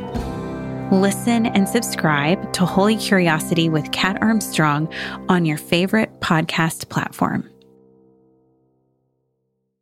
[0.91, 4.93] Listen and subscribe to Holy Curiosity with Kat Armstrong
[5.29, 7.49] on your favorite podcast platform.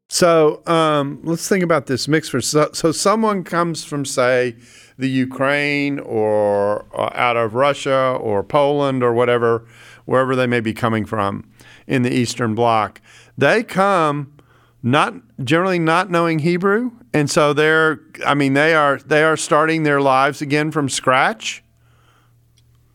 [0.08, 4.56] So um, let's think about this mix for so, so someone comes from say
[5.00, 9.66] the Ukraine or uh, out of Russia or Poland or whatever,
[10.06, 11.50] wherever they may be coming from
[11.88, 13.02] in the Eastern Bloc.
[13.36, 14.32] They come
[14.82, 15.14] not
[15.44, 20.02] generally not knowing Hebrew, and so they're I mean they are they are starting their
[20.02, 21.64] lives again from scratch.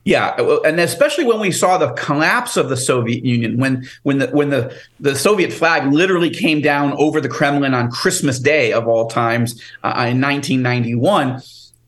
[0.06, 4.26] Yeah, and especially when we saw the collapse of the Soviet Union, when when the
[4.28, 8.86] when the, the Soviet flag literally came down over the Kremlin on Christmas Day of
[8.86, 11.40] all times uh, in 1991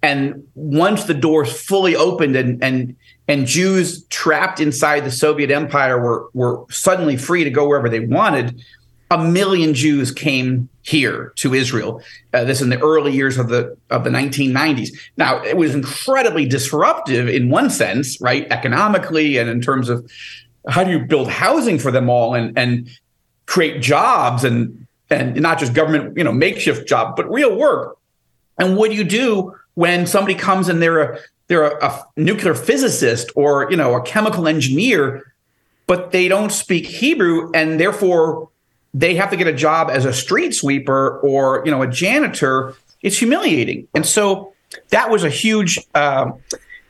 [0.06, 2.96] and once the doors fully opened and and
[3.28, 8.00] and Jews trapped inside the Soviet Empire were were suddenly free to go wherever they
[8.00, 8.62] wanted,
[9.10, 12.02] a million Jews came here to Israel.
[12.32, 14.90] Uh, this in the early years of the of the 1990s.
[15.16, 20.10] Now it was incredibly disruptive in one sense, right, economically and in terms of
[20.68, 22.88] how do you build housing for them all and and
[23.46, 27.96] create jobs and and not just government, you know, makeshift job, but real work.
[28.58, 32.54] And what do you do when somebody comes and they're a they're a, a nuclear
[32.54, 35.32] physicist or you know a chemical engineer,
[35.86, 38.48] but they don't speak Hebrew and therefore
[38.96, 42.74] they have to get a job as a street sweeper or you know a janitor.
[43.02, 44.54] It's humiliating, and so
[44.88, 45.78] that was a huge.
[45.94, 46.32] Uh,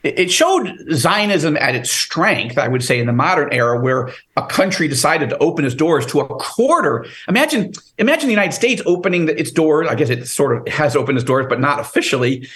[0.04, 4.46] it showed Zionism at its strength, I would say, in the modern era, where a
[4.46, 7.06] country decided to open its doors to a quarter.
[7.26, 9.88] Imagine, imagine the United States opening its doors.
[9.88, 12.48] I guess it sort of has opened its doors, but not officially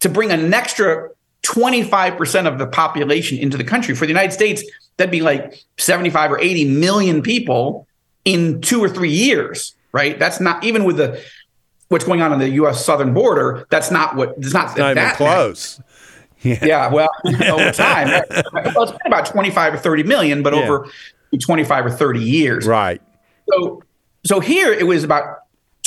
[0.00, 1.10] to bring an extra
[1.42, 3.94] 25% of the population into the country.
[3.94, 4.64] For the United States,
[4.96, 7.86] that'd be like 75 or 80 million people
[8.26, 10.18] in two or three years, right?
[10.18, 11.22] That's not even with the
[11.88, 12.84] what's going on on the U.S.
[12.84, 13.66] southern border.
[13.70, 14.34] That's not what.
[14.36, 15.80] It's not, it's not that even close.
[16.42, 16.58] Yeah.
[16.62, 16.92] yeah.
[16.92, 20.60] well, over time, well, it's been about 25 or 30 million, but yeah.
[20.60, 20.90] over
[21.40, 22.66] 25 or 30 years.
[22.66, 23.00] Right.
[23.48, 23.82] So,
[24.24, 25.38] so here it was about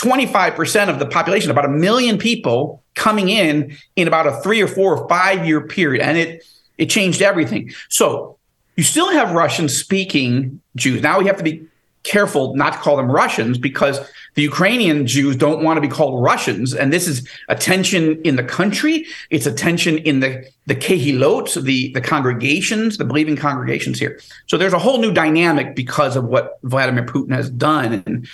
[0.02, 4.68] 25% of the population, about a million people coming in in about a three or
[4.68, 6.02] four or five year period.
[6.02, 6.44] And it,
[6.78, 7.72] it changed everything.
[7.90, 8.38] So
[8.78, 11.02] you still have Russian speaking Jews.
[11.02, 11.69] Now we have to be
[12.04, 14.00] careful not to call them Russians because
[14.36, 16.74] the Ukrainian Jews don't want to be called Russians.
[16.74, 19.06] And this is a tension in the country.
[19.30, 24.20] It's a tension in the, the kehilot, the, the congregations, the believing congregations here.
[24.48, 28.04] So there's a whole new dynamic because of what Vladimir Putin has done.
[28.06, 28.28] in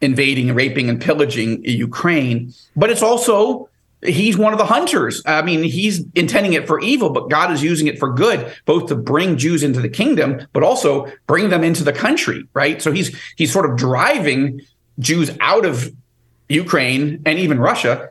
[0.00, 2.52] invading, raping, and pillaging Ukraine.
[2.74, 3.68] But it's also
[4.02, 5.22] he's one of the hunters.
[5.26, 8.88] I mean, he's intending it for evil, but God is using it for good, both
[8.88, 12.80] to bring Jews into the kingdom, but also bring them into the country, right?
[12.80, 14.60] So he's he's sort of driving
[14.98, 15.92] Jews out of
[16.48, 18.10] Ukraine and even Russia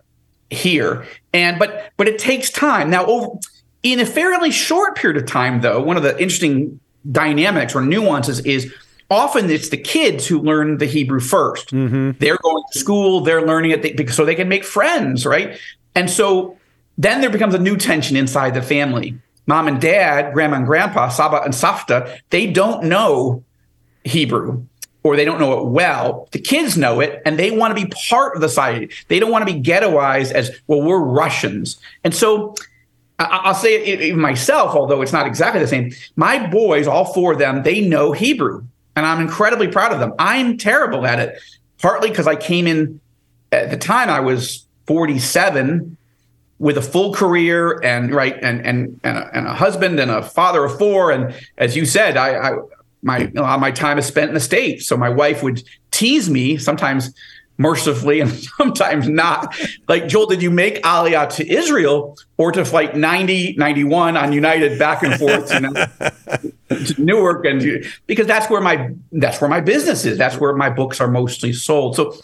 [0.50, 1.06] here.
[1.34, 2.90] And but but it takes time.
[2.90, 3.38] Now over
[3.84, 6.80] in a fairly short period of time though, one of the interesting
[7.12, 8.74] dynamics or nuances is
[9.10, 12.12] often it's the kids who learn the Hebrew 1st they mm-hmm.
[12.20, 15.58] They're going to school, they're learning it so they can make friends, right?
[15.94, 16.58] And so
[16.98, 19.18] then there becomes a new tension inside the family.
[19.48, 23.44] Mom and dad, grandma and grandpa, Saba and Safta, they don't know
[24.04, 24.66] Hebrew
[25.04, 26.28] or they don't know it well.
[26.32, 28.90] The kids know it and they want to be part of the society.
[29.08, 31.80] They don't want to be ghettoized as, well, we're Russians.
[32.04, 32.56] And so
[33.20, 35.92] I'll say it myself, although it's not exactly the same.
[36.16, 40.14] My boys, all four of them, they know Hebrew, and I'm incredibly proud of them.
[40.20, 41.40] I'm terrible at it,
[41.82, 43.00] partly because I came in
[43.52, 45.98] at the time I was 47
[46.58, 50.22] with a full career and right and and and a, and a husband and a
[50.22, 52.58] father of four, and as you said, I, I
[53.02, 57.14] my my time is spent in the states, so my wife would tease me sometimes
[57.58, 59.56] mercifully and sometimes not.
[59.88, 64.78] Like, Joel, did you make Aliyah to Israel or to flight 90, 91 on United
[64.78, 65.86] back and forth you know,
[66.70, 67.46] to Newark?
[67.46, 70.18] And because that's where my that's where my business is.
[70.18, 71.96] That's where my books are mostly sold.
[71.96, 72.16] So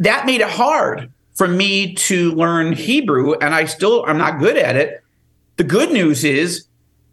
[0.00, 4.56] that made it hard for me to learn Hebrew, and I still I'm not good
[4.56, 5.02] at it.
[5.56, 6.66] The good news is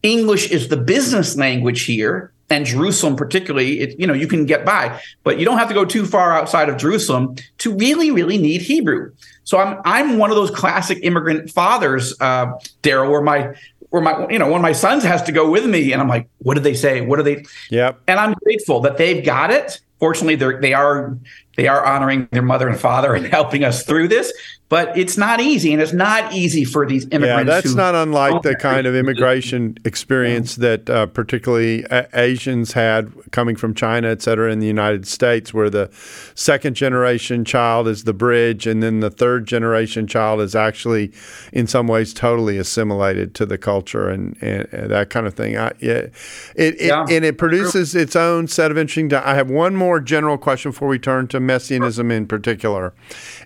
[0.04, 4.66] English is the business language here and Jerusalem particularly, it, you know, you can get
[4.66, 8.38] by, but you don't have to go too far outside of Jerusalem to really, really
[8.38, 9.12] need Hebrew.
[9.44, 12.48] So I'm I'm one of those classic immigrant fathers, uh,
[12.82, 13.56] Darrell, where my
[13.96, 16.10] where my you know one of my sons has to go with me, and I'm
[16.10, 17.00] like, what did they say?
[17.00, 17.46] What are they?
[17.70, 19.80] yeah And I'm grateful that they've got it.
[20.00, 21.18] Fortunately, they're they are
[21.56, 24.32] they are honoring their mother and father and helping us through this
[24.68, 28.42] but it's not easy and it's not easy for these immigrants yeah that's not unlike
[28.42, 34.52] the kind of immigration experience that uh, particularly asians had coming from china et cetera
[34.52, 35.90] in the united states where the
[36.34, 41.12] second generation child is the bridge and then the third generation child is actually
[41.54, 45.58] in some ways totally assimilated to the culture and, and, and that kind of thing
[45.58, 46.08] I, yeah,
[46.56, 47.06] it, yeah.
[47.10, 50.88] and it produces its own set of interesting i have one more general question before
[50.88, 52.94] we turn to messianism in particular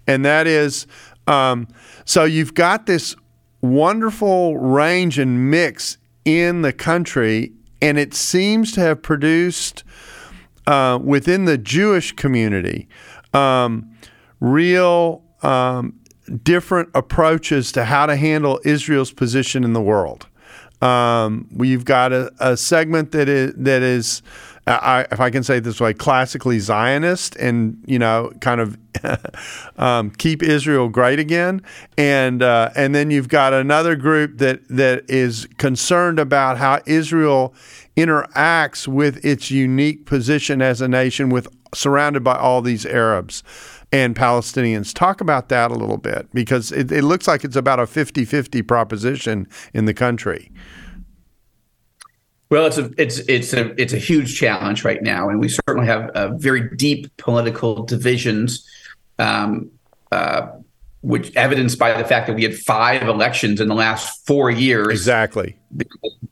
[0.08, 0.88] and that is
[1.30, 1.68] um,
[2.06, 3.16] so you've got this
[3.62, 9.84] wonderful range and mix in the country, and it seems to have produced
[10.66, 12.88] uh, within the Jewish community
[13.34, 13.92] um,
[14.40, 16.00] real um,
[16.44, 20.28] different approaches to how to handle Israel's position in the world.
[20.82, 24.22] Um, we've got a, a segment that is that is
[24.70, 28.78] I, if I can say it this way, classically Zionist, and you know, kind of
[29.78, 31.62] um, keep Israel great again,
[31.98, 37.54] and uh, and then you've got another group that that is concerned about how Israel
[37.98, 43.44] interacts with its unique position as a nation, with surrounded by all these Arabs
[43.92, 44.94] and Palestinians.
[44.94, 48.24] Talk about that a little bit because it, it looks like it's about a 50
[48.26, 50.52] 50 proposition in the country.
[52.50, 55.86] Well, it's a it's it's a it's a huge challenge right now, and we certainly
[55.86, 58.68] have uh, very deep political divisions,
[59.20, 59.70] um,
[60.12, 60.48] uh,
[61.02, 64.88] which evidenced by the fact that we had five elections in the last four years.
[64.88, 65.58] Exactly.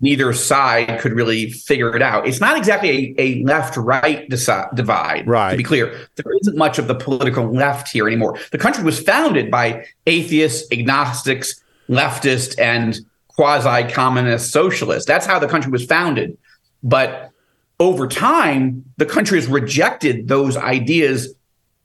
[0.01, 2.27] Neither side could really figure it out.
[2.27, 5.27] It's not exactly a, a left-right deci- divide.
[5.27, 5.51] Right.
[5.51, 8.39] To be clear, there isn't much of the political left here anymore.
[8.51, 12.99] The country was founded by atheists, agnostics, leftists, and
[13.37, 15.07] quasi communist socialist.
[15.07, 16.37] That's how the country was founded.
[16.83, 17.31] But
[17.79, 21.33] over time, the country has rejected those ideas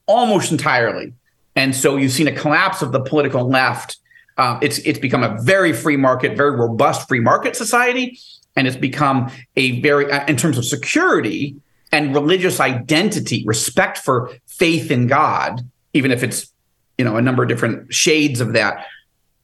[0.07, 1.13] almost entirely.
[1.55, 3.99] And so you've seen a collapse of the political left.
[4.39, 8.19] Uh, it's it's become a very free market, very robust free market society,
[8.57, 11.55] and it's become a very, uh, in terms of security
[11.93, 15.61] and religious identity, respect for faith in God,
[15.93, 16.51] even if it's
[16.97, 18.87] you know a number of different shades of that.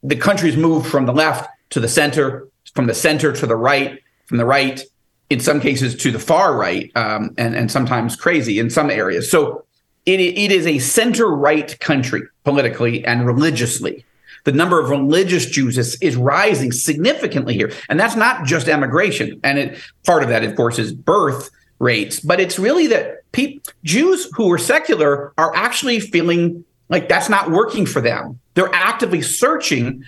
[0.01, 4.01] The country's moved from the left to the center, from the center to the right,
[4.25, 4.81] from the right,
[5.29, 9.29] in some cases to the far right, um, and, and sometimes crazy in some areas.
[9.29, 9.65] So
[10.05, 14.05] it, it is a center right country politically and religiously.
[14.45, 17.71] The number of religious Jews is, is rising significantly here.
[17.89, 19.39] And that's not just emigration.
[19.43, 22.19] And it, part of that, of course, is birth rates.
[22.19, 27.51] But it's really that pe- Jews who are secular are actually feeling like that's not
[27.51, 28.39] working for them.
[28.55, 30.03] They're actively searching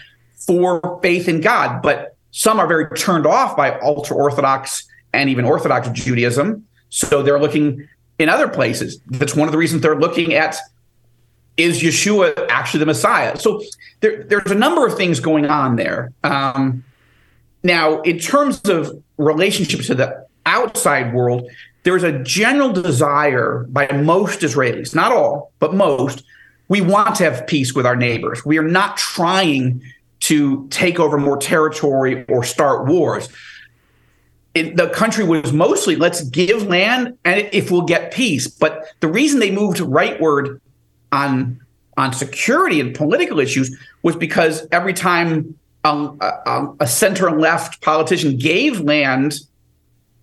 [0.46, 5.46] for faith in God, but some are very turned off by ultra Orthodox and even
[5.46, 6.66] Orthodox Judaism.
[6.90, 7.88] So they're looking
[8.20, 9.00] in other places.
[9.08, 10.58] That's one of the reasons they're looking at
[11.58, 13.38] is Yeshua actually the Messiah?
[13.38, 13.62] So
[14.00, 16.12] there, there's a number of things going on there.
[16.24, 16.84] Um,
[17.64, 21.48] now, in terms of relationships to the outside world,
[21.84, 26.24] there's a general desire by most Israelis, not all, but most,
[26.68, 28.46] we want to have peace with our neighbors.
[28.46, 29.84] We are not trying
[30.22, 33.30] to take over more territory or start wars.
[34.53, 38.47] it, the country was mostly let's give land and if we'll get peace.
[38.47, 40.59] But the reason they moved rightward
[41.11, 41.59] on
[41.97, 48.80] on security and political issues was because every time a, a center left politician gave
[48.80, 49.39] land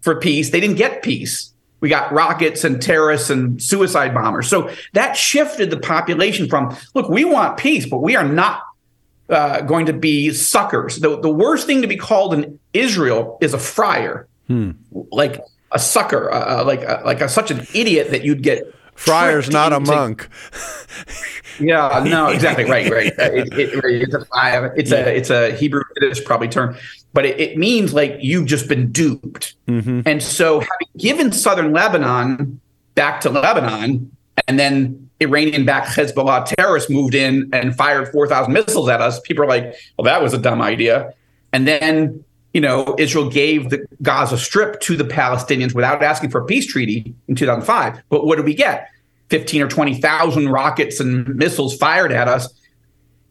[0.00, 1.52] for peace, they didn't get peace.
[1.80, 4.48] We got rockets and terrorists and suicide bombers.
[4.48, 8.62] So that shifted the population from look, we want peace, but we are not
[9.28, 10.96] uh, going to be suckers.
[10.96, 14.72] The, the worst thing to be called in Israel is a freier, hmm.
[15.12, 15.40] like
[15.72, 18.74] a sucker, uh, uh like uh, like a, such an idiot that you'd get.
[18.94, 20.28] Freier's not a monk.
[21.60, 23.12] yeah, no, exactly right, right.
[23.16, 26.76] Uh, it, it, it's a it's a it's a Hebrew Yiddish probably term,
[27.12, 29.54] but it, it means like you've just been duped.
[29.68, 30.00] Mm-hmm.
[30.04, 32.60] And so, having given southern Lebanon
[32.96, 34.10] back to Lebanon,
[34.48, 39.44] and then Iranian backed Hezbollah terrorists moved in and fired 4,000 missiles at us, people
[39.44, 41.12] are like, well, that was a dumb idea.
[41.52, 46.40] And then, you know, Israel gave the Gaza Strip to the Palestinians without asking for
[46.42, 48.02] a peace treaty in 2005.
[48.08, 48.88] But what did we get?
[49.30, 52.52] 15 or 20,000 rockets and missiles fired at us.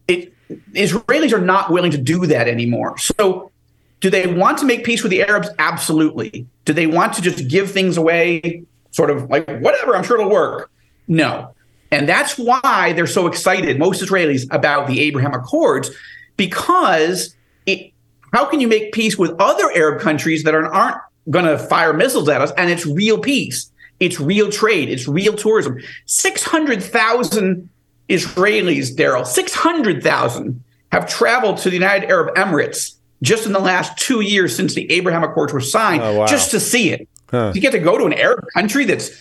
[0.08, 0.34] It,
[0.74, 2.98] Israelis are not willing to do that anymore.
[2.98, 3.52] So,
[4.00, 5.50] do they want to make peace with the Arabs?
[5.58, 6.48] Absolutely.
[6.66, 9.96] Do they want to just give things away, sort of like whatever?
[9.96, 10.70] I'm sure it'll work.
[11.08, 11.54] No.
[11.92, 15.90] And that's why they're so excited, most Israelis, about the Abraham Accords,
[16.36, 17.36] because
[17.66, 17.92] it,
[18.34, 20.98] how can you make peace with other Arab countries that are, aren't
[21.30, 22.52] going to fire missiles at us?
[22.58, 25.80] And it's real peace, it's real trade, it's real tourism.
[26.06, 27.70] 600,000
[28.10, 34.22] Israelis, Darrell, 600,000 have traveled to the United Arab Emirates just in the last two
[34.22, 36.26] years since the Abraham Accords were signed, oh, wow.
[36.28, 37.08] just to see it.
[37.30, 37.52] Huh.
[37.54, 39.12] You get to go to an Arab country that's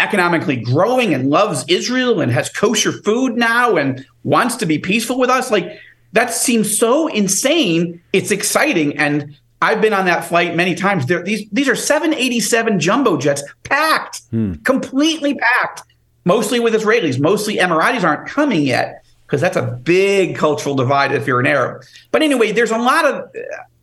[0.00, 5.18] economically growing and loves Israel and has kosher food now and wants to be peaceful
[5.18, 5.50] with us.
[5.50, 5.78] Like
[6.12, 8.00] that seems so insane.
[8.12, 8.96] It's exciting.
[8.98, 11.06] And I've been on that flight many times.
[11.06, 14.54] There, these these are 787 jumbo jets packed, hmm.
[14.64, 15.82] completely packed,
[16.24, 17.18] mostly with Israelis.
[17.18, 21.82] Mostly Emiratis aren't coming yet because that's a big cultural divide if you're an Arab.
[22.12, 23.30] But anyway, there's a lot of.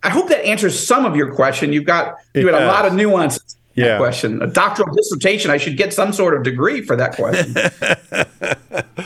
[0.04, 1.72] I hope that answers some of your question.
[1.74, 3.98] You've got you had a lot of nuances yeah.
[3.98, 4.42] question.
[4.42, 5.50] A doctoral dissertation.
[5.52, 7.56] I should get some sort of degree for that question.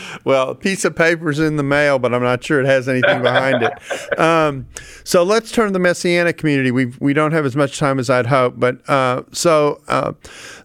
[0.26, 3.22] well, a piece of paper's in the mail, but I'm not sure it has anything
[3.22, 3.74] behind it.
[4.18, 4.68] Um,
[5.04, 6.72] so let's turn to the Messianic community.
[6.72, 10.14] We we don't have as much time as I'd hope, but uh, so uh,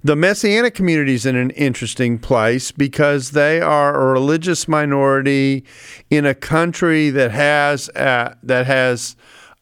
[0.02, 5.64] the Messianic community is in an interesting place because they are a religious minority
[6.08, 9.16] in a country that has uh, that has.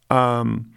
[0.09, 0.70] Um,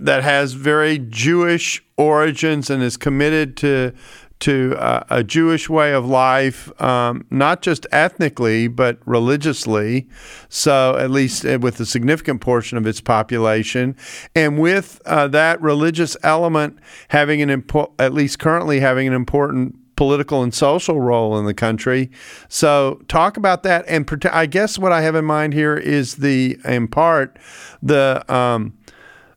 [0.00, 3.92] that has very Jewish origins and is committed to
[4.40, 10.06] to uh, a Jewish way of life, um, not just ethnically but religiously.
[10.48, 13.96] So at least uh, with a significant portion of its population,
[14.34, 16.78] and with uh, that religious element
[17.08, 21.54] having an impo- at least currently having an important political and social role in the
[21.54, 22.10] country.
[22.48, 26.58] So talk about that, and I guess what I have in mind here is the
[26.64, 27.38] in part
[27.82, 28.74] the um,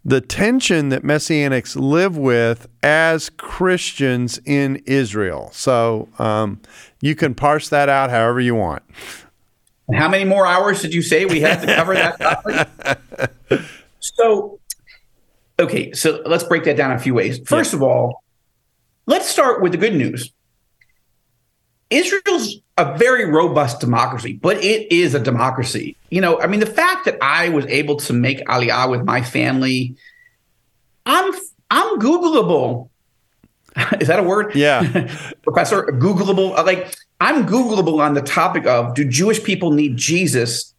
[0.03, 5.49] the tension that Messianics live with as Christians in Israel.
[5.51, 6.61] So um,
[7.01, 8.83] you can parse that out however you want.
[9.93, 13.61] How many more hours did you say we have to cover that topic?
[13.99, 14.59] so,
[15.59, 17.39] okay, so let's break that down a few ways.
[17.45, 17.77] First yeah.
[17.77, 18.23] of all,
[19.05, 20.31] let's start with the good news.
[21.89, 25.95] Israel's a very robust democracy, but it is a democracy.
[26.09, 29.21] You know, I mean, the fact that I was able to make Aliyah with my
[29.21, 29.95] family,
[31.05, 31.33] I'm
[31.71, 32.89] I'm Googleable.
[33.99, 34.55] is that a word?
[34.55, 35.07] Yeah,
[35.43, 36.55] Professor Googleable.
[36.65, 40.73] Like I'm Googleable on the topic of do Jewish people need Jesus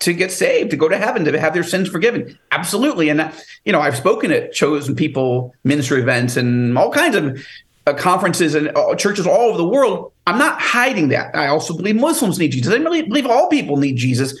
[0.00, 2.38] to get saved, to go to heaven, to have their sins forgiven?
[2.50, 3.08] Absolutely.
[3.08, 3.32] And
[3.64, 7.40] you know, I've spoken at chosen people ministry events and all kinds of
[7.86, 10.12] uh, conferences and uh, churches all over the world.
[10.30, 11.34] I'm not hiding that.
[11.34, 12.72] I also believe Muslims need Jesus.
[12.72, 14.38] I believe all people need Jesus,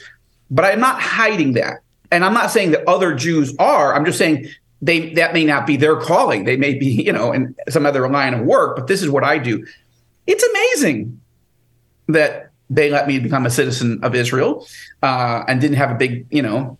[0.48, 1.80] but I'm not hiding that.
[2.12, 3.92] And I'm not saying that other Jews are.
[3.92, 4.46] I'm just saying
[4.80, 6.44] they that may not be their calling.
[6.44, 9.24] They may be, you know, in some other line of work, but this is what
[9.24, 9.66] I do.
[10.28, 11.20] It's amazing
[12.06, 14.64] that they let me become a citizen of Israel
[15.02, 16.78] uh, and didn't have a big, you know,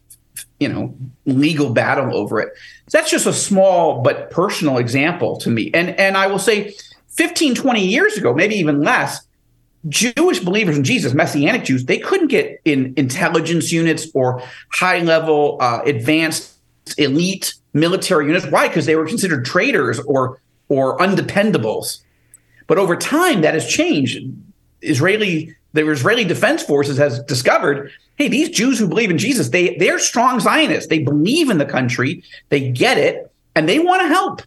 [0.60, 0.94] you know,
[1.26, 2.52] legal battle over it.
[2.92, 5.72] That's just a small but personal example to me.
[5.74, 6.76] And and I will say
[7.20, 9.20] 15, 20 years ago, maybe even less,
[9.90, 14.42] Jewish believers in Jesus, Messianic Jews, they couldn't get in intelligence units or
[14.72, 16.54] high level, uh, advanced,
[16.96, 18.46] elite military units.
[18.46, 18.68] Why?
[18.68, 20.40] Because they were considered traitors or
[20.70, 22.00] or undependables.
[22.66, 24.18] But over time, that has changed.
[24.80, 29.76] Israeli the Israeli Defense Forces has discovered, hey, these Jews who believe in Jesus, they
[29.76, 30.88] they're strong Zionists.
[30.88, 34.40] They believe in the country, they get it, and they want to help.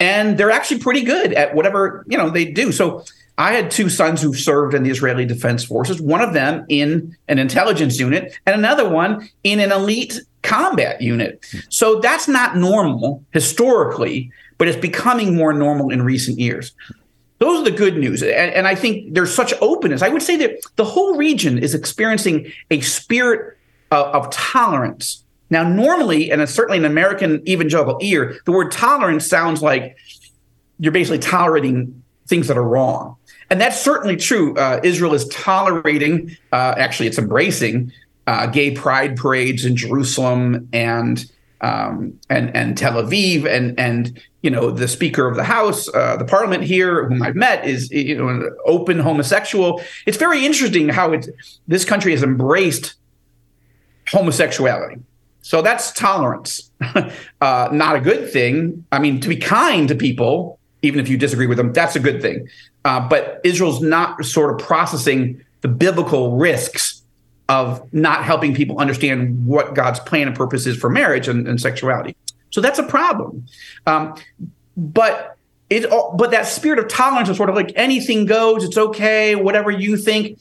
[0.00, 2.72] And they're actually pretty good at whatever you know they do.
[2.72, 3.04] So
[3.38, 6.00] I had two sons who served in the Israeli Defense Forces.
[6.00, 11.44] One of them in an intelligence unit, and another one in an elite combat unit.
[11.68, 16.72] So that's not normal historically, but it's becoming more normal in recent years.
[17.38, 18.22] Those are the good news.
[18.22, 20.02] And, and, I think there's such openness.
[20.02, 23.56] I would say that the whole region is experiencing a spirit
[23.90, 25.24] of, of tolerance.
[25.50, 29.96] Now, normally, and certainly an American evangelical ear, the word tolerance sounds like
[30.78, 33.16] you're basically tolerating things that are wrong.
[33.50, 34.54] And that's certainly true.
[34.54, 37.92] Uh, Israel is tolerating, uh, actually, it's embracing
[38.28, 41.30] uh, gay pride parades in Jerusalem and
[41.62, 46.16] um, and and Tel Aviv and and you know the Speaker of the House, uh,
[46.16, 49.82] the Parliament here, whom I've met, is you know an open homosexual.
[50.06, 51.28] It's very interesting how it
[51.68, 52.94] this country has embraced
[54.08, 55.02] homosexuality.
[55.42, 56.70] So that's tolerance,
[57.40, 58.84] uh, not a good thing.
[58.92, 62.00] I mean, to be kind to people, even if you disagree with them, that's a
[62.00, 62.48] good thing.
[62.84, 67.02] Uh, but Israel's not sort of processing the biblical risks
[67.48, 71.60] of not helping people understand what God's plan and purpose is for marriage and, and
[71.60, 72.16] sexuality.
[72.50, 73.46] So that's a problem.
[73.86, 74.14] Um,
[74.76, 75.36] but
[75.68, 78.64] it, but that spirit of tolerance is sort of like anything goes.
[78.64, 80.38] It's okay, whatever you think.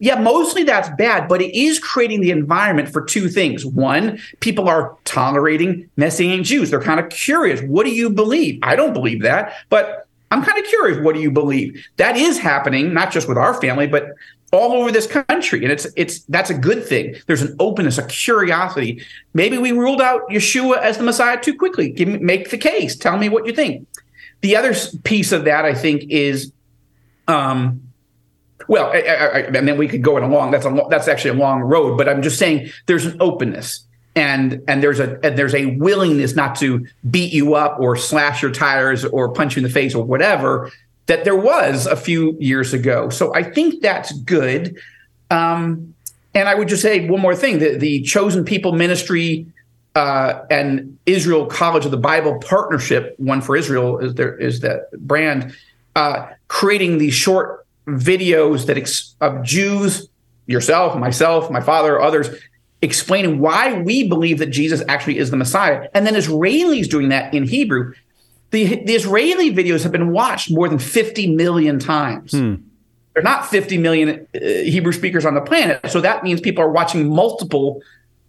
[0.00, 3.66] Yeah, mostly that's bad, but it is creating the environment for two things.
[3.66, 6.70] One, people are tolerating Messianic Jews.
[6.70, 7.60] They're kind of curious.
[7.62, 8.60] What do you believe?
[8.62, 10.98] I don't believe that, but I'm kind of curious.
[11.02, 11.84] What do you believe?
[11.96, 14.10] That is happening, not just with our family, but
[14.52, 18.06] all over this country and it's it's that's a good thing there's an openness a
[18.06, 19.02] curiosity
[19.34, 22.96] maybe we ruled out yeshua as the messiah too quickly Give me, make the case
[22.96, 23.86] tell me what you think
[24.40, 24.74] the other
[25.04, 26.50] piece of that i think is
[27.26, 27.82] um
[28.68, 31.30] well I, I, and then we could go in a long that's a that's actually
[31.30, 35.38] a long road but i'm just saying there's an openness and and there's a and
[35.38, 39.60] there's a willingness not to beat you up or slash your tires or punch you
[39.60, 40.70] in the face or whatever
[41.08, 43.08] that there was a few years ago.
[43.08, 44.76] So I think that's good.
[45.30, 45.94] Um,
[46.34, 49.46] and I would just say one more thing: the, the Chosen People Ministry
[49.94, 54.90] uh, and Israel College of the Bible partnership, one for Israel is there is that
[54.92, 55.54] brand,
[55.96, 60.08] uh, creating these short videos that ex- of Jews,
[60.46, 62.28] yourself, myself, my father, others,
[62.80, 67.34] explaining why we believe that Jesus actually is the Messiah, and then Israelis doing that
[67.34, 67.92] in Hebrew
[68.50, 72.32] the, the Israeli videos have been watched more than 50 million times.
[72.32, 72.56] Hmm.
[73.14, 75.90] There are not 50 million uh, Hebrew speakers on the planet.
[75.90, 77.82] So that means people are watching multiple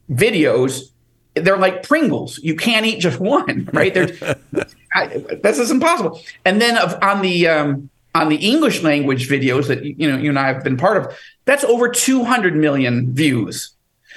[0.10, 0.90] videos.
[1.36, 2.40] They're like Pringles.
[2.40, 3.94] You can't eat just one, right?
[3.94, 4.78] that's
[5.58, 6.20] just impossible.
[6.44, 10.30] And then of, on the um, on the English language videos that you know you
[10.30, 13.72] and I have been part of, that's over 200 million views.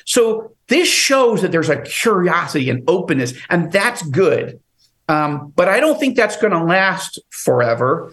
[0.05, 4.61] So this shows that there's a curiosity and openness, and that's good.
[5.09, 8.13] Um, but I don't think that's going to last forever.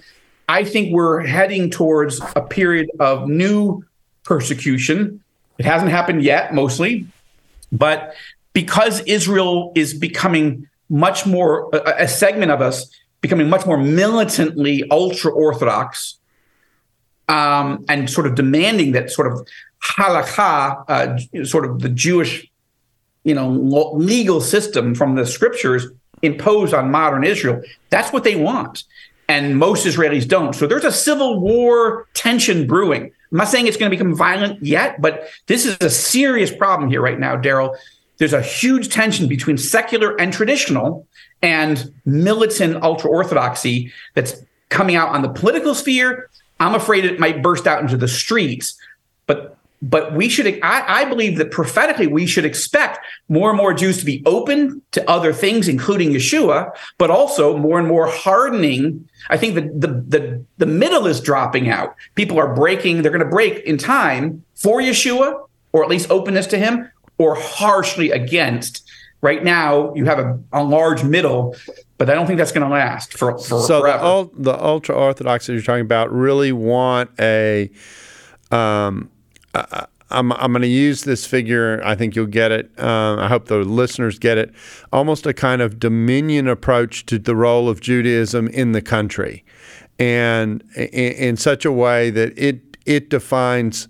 [0.50, 3.86] I think we're heading towards a period of new
[4.24, 5.24] persecution.
[5.58, 7.06] It hasn't happened yet, mostly,
[7.72, 8.16] but
[8.54, 12.90] because Israel is becoming much more, a, a segment of us
[13.22, 16.20] becoming much more militantly ultra Orthodox
[17.28, 19.48] um, and sort of demanding that sort of
[19.84, 22.50] halakha, uh, sort of the Jewish,
[23.24, 23.50] you know,
[23.94, 25.88] legal system from the scriptures
[26.22, 27.62] imposed on modern Israel.
[27.90, 28.84] That's what they want.
[29.28, 30.54] And most Israelis don't.
[30.54, 33.12] So there's a civil war tension brewing.
[33.32, 36.90] I'm not saying it's going to become violent yet, but this is a serious problem
[36.90, 37.76] here right now, Darrell.
[38.20, 41.08] There's a huge tension between secular and traditional
[41.42, 44.36] and militant ultra orthodoxy that's
[44.70, 46.30] coming out on the political sphere.
[46.60, 48.78] I'm afraid it might burst out into the streets.
[49.26, 53.00] But but we should I, I, believe that prophetically we should expect
[53.30, 57.80] more and more jews to be open to other things including yeshua but also more
[57.80, 62.54] and more hardening i think the the the, the middle is dropping out people are
[62.54, 66.92] breaking they're going to break in time for yeshua or at least openness to him
[67.20, 68.90] or harshly against
[69.22, 71.56] right now you have a, a large middle
[72.00, 74.30] but i don't think that's going to last for, for so forever.
[74.34, 77.70] the, the ultra orthodox that you're talking about really want a
[78.52, 79.12] um,
[79.54, 81.82] I, am I'm going to use this figure.
[81.84, 82.72] I think you'll get it.
[82.78, 84.52] Uh, I hope the listeners get it.
[84.92, 89.44] Almost a kind of dominion approach to the role of Judaism in the country,
[90.00, 93.88] and in, in such a way that it it defines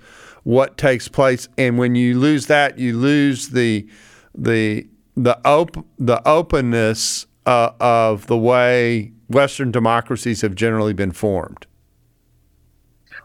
[0.49, 1.47] what takes place.
[1.59, 3.87] And when you lose that, you lose the
[4.33, 11.67] the the op- the openness uh, of the way Western democracies have generally been formed.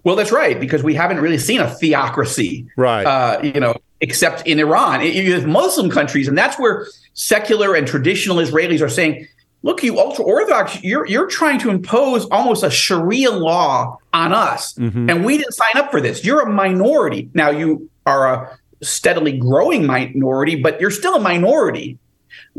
[0.02, 3.06] Well, that's right, because we haven't really seen a theocracy, right?
[3.06, 5.00] Uh, you know, except in Iran.
[5.00, 9.26] You have Muslim countries, and that's where secular and traditional Israelis are saying,
[9.64, 14.74] look, you ultra orthodox, you're you're trying to impose almost a Sharia law on us,
[14.74, 15.10] mm-hmm.
[15.10, 16.24] and we didn't sign up for this.
[16.24, 17.50] You're a minority now.
[17.50, 21.98] You are a steadily growing minority, but you're still a minority.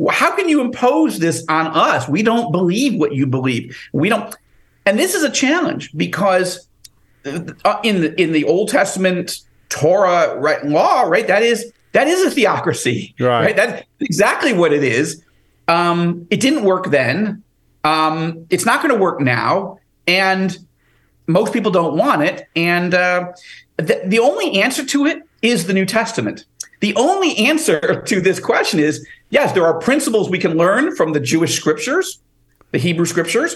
[0.09, 2.09] How can you impose this on us?
[2.09, 3.77] We don't believe what you believe.
[3.93, 4.35] We don't,
[4.85, 6.67] and this is a challenge because
[7.25, 11.27] uh, in the in the Old Testament Torah right law, right?
[11.27, 13.45] That is that is a theocracy, right?
[13.45, 13.55] right?
[13.55, 15.23] That's exactly what it is.
[15.67, 17.43] Um, it didn't work then.
[17.83, 20.57] Um, it's not going to work now, and
[21.27, 22.47] most people don't want it.
[22.55, 23.31] And uh,
[23.77, 26.45] the, the only answer to it is the New Testament.
[26.79, 31.13] The only answer to this question is yes, there are principles we can learn from
[31.13, 32.19] the Jewish scriptures,
[32.71, 33.55] the Hebrew scriptures,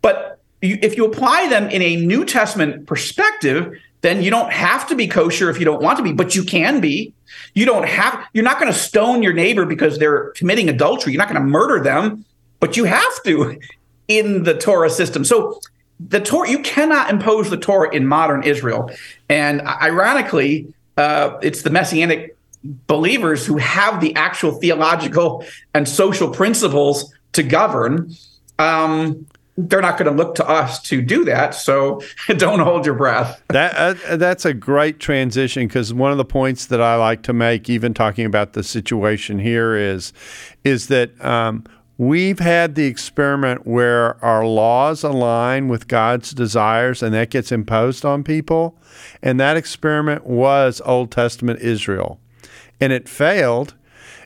[0.00, 4.86] but you, if you apply them in a New Testament perspective, then you don't have
[4.88, 7.14] to be kosher if you don't want to be, but you can be.
[7.54, 11.12] You don't have, you're not going to stone your neighbor because they're committing adultery.
[11.12, 12.24] You're not going to murder them,
[12.60, 13.58] but you have to
[14.08, 15.24] in the Torah system.
[15.24, 15.60] So
[16.00, 18.90] the Torah, you cannot impose the Torah in modern Israel.
[19.28, 25.44] And ironically, uh, it's the Messianic believers who have the actual theological
[25.74, 28.14] and social principles to govern.
[28.58, 29.26] Um,
[29.56, 31.54] they're not going to look to us to do that.
[31.54, 32.00] So
[32.36, 33.42] don't hold your breath.
[33.48, 37.32] that uh, that's a great transition because one of the points that I like to
[37.32, 40.12] make, even talking about the situation here, is
[40.64, 41.64] is that um,
[41.98, 48.04] we've had the experiment where our laws align with God's desires, and that gets imposed
[48.04, 48.78] on people.
[49.22, 52.20] And that experiment was Old Testament Israel,
[52.80, 53.74] and it failed.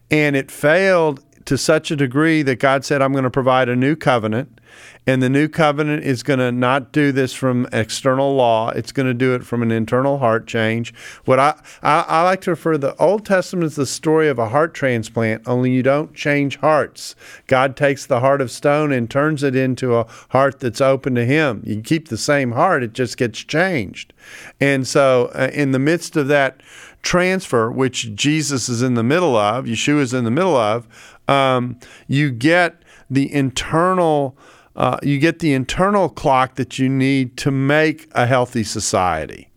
[0.09, 3.77] And it failed to such a degree that God said, I'm going to provide a
[3.77, 4.61] new covenant
[5.07, 8.71] and the new covenant is going to not do this from external law.
[8.71, 10.93] It's going to do it from an internal heart change.
[11.25, 14.39] What I, I, I like to refer to the Old Testament as the story of
[14.39, 17.15] a heart transplant, only you don't change hearts.
[17.47, 21.25] God takes the heart of stone and turns it into a heart that's open to
[21.25, 21.63] Him.
[21.65, 24.13] You keep the same heart, it just gets changed.
[24.61, 26.61] And so, uh, in the midst of that
[27.03, 30.87] transfer, which Jesus is in the middle of, Yeshua is in the middle of,
[31.29, 34.37] um, you get the internal
[34.77, 39.51] uh, you get the internal clock that you need to make a healthy society.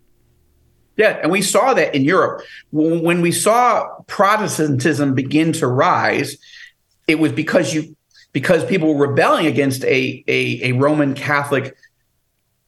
[0.95, 2.41] Yeah, and we saw that in Europe.
[2.71, 6.37] When we saw Protestantism begin to rise,
[7.07, 7.95] it was because you
[8.31, 11.75] because people were rebelling against a, a, a Roman Catholic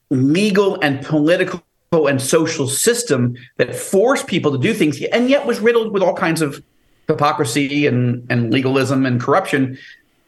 [0.10, 1.62] legal and political
[1.92, 6.16] and social system that forced people to do things and yet was riddled with all
[6.16, 6.64] kinds of
[7.08, 9.78] hypocrisy and, and legalism and corruption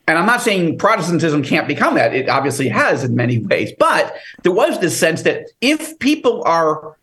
[0.08, 2.14] and I'm not saying Protestantism can't become that.
[2.14, 3.72] It obviously has in many ways.
[3.80, 6.98] But there was this sense that if people are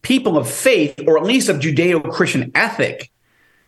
[0.00, 3.10] people of faith, or at least of Judeo Christian ethic,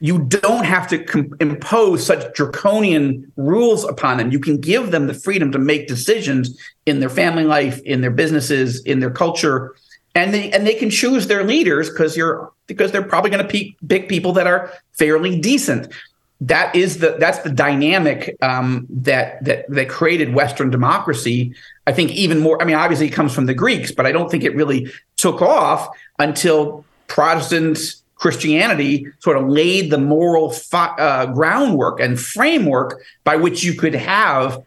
[0.03, 4.32] you don't have to impose such draconian rules upon them.
[4.32, 8.11] You can give them the freedom to make decisions in their family life, in their
[8.11, 9.74] businesses, in their culture,
[10.14, 13.74] and they and they can choose their leaders because you're because they're probably going to
[13.88, 15.92] pick people that are fairly decent
[16.40, 21.54] that is the that's the dynamic um, that that that created Western democracy.
[21.86, 22.61] I think even more.
[22.62, 25.42] I mean, obviously it comes from the Greeks, but I don't think it really took
[25.42, 25.88] off
[26.18, 27.78] until Protestant
[28.14, 33.94] Christianity sort of laid the moral fi- uh, groundwork and framework by which you could
[33.94, 34.62] have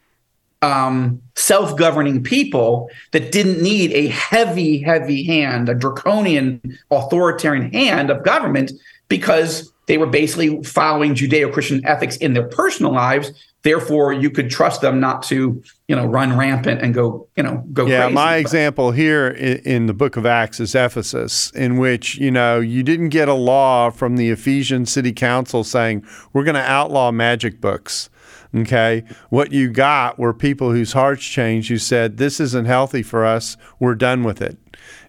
[0.64, 8.24] um, self-governing people that didn't need a heavy, heavy hand, a draconian, authoritarian hand of
[8.24, 8.72] government,
[9.09, 13.34] because they were basically following Judeo-Christian ethics in their personal lives.
[13.64, 17.64] Therefore, you could trust them not to, you know, run rampant and go, you know,
[17.74, 17.86] go.
[17.86, 18.14] Yeah, crazy.
[18.14, 22.59] my but, example here in the Book of Acts is Ephesus, in which you know
[22.59, 27.11] you didn't get a law from the Ephesian City Council saying we're going to outlaw
[27.11, 28.09] magic books.
[28.56, 31.70] Okay, what you got were people whose hearts changed.
[31.70, 33.58] Who said this isn't healthy for us.
[33.80, 34.58] We're done with it.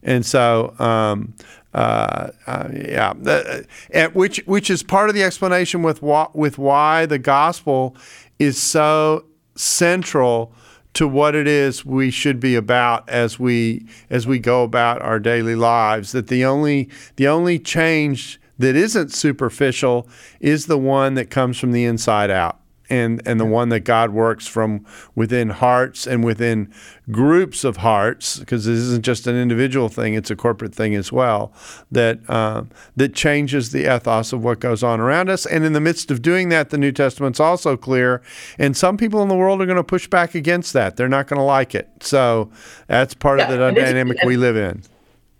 [0.02, 1.34] And so um,
[1.74, 7.04] uh, uh, yeah, uh, which which is part of the explanation with why, with why
[7.04, 7.96] the gospel
[8.38, 9.26] is so
[9.56, 10.52] central
[10.94, 15.18] to what it is we should be about as we as we go about our
[15.18, 16.12] daily lives.
[16.12, 20.08] That the only the only change that isn't superficial
[20.40, 22.60] is the one that comes from the inside out
[22.94, 24.84] and and the one that God works from
[25.14, 26.72] within hearts and within
[27.10, 31.10] groups of hearts, because this isn't just an individual thing; it's a corporate thing as
[31.10, 31.52] well.
[31.90, 32.64] That uh,
[32.96, 35.44] that changes the ethos of what goes on around us.
[35.46, 38.22] And in the midst of doing that, the New Testament's also clear.
[38.58, 40.96] And some people in the world are going to push back against that.
[40.96, 41.88] They're not going to like it.
[42.00, 42.50] So
[42.86, 44.82] that's part yeah, of the dynamic we live in.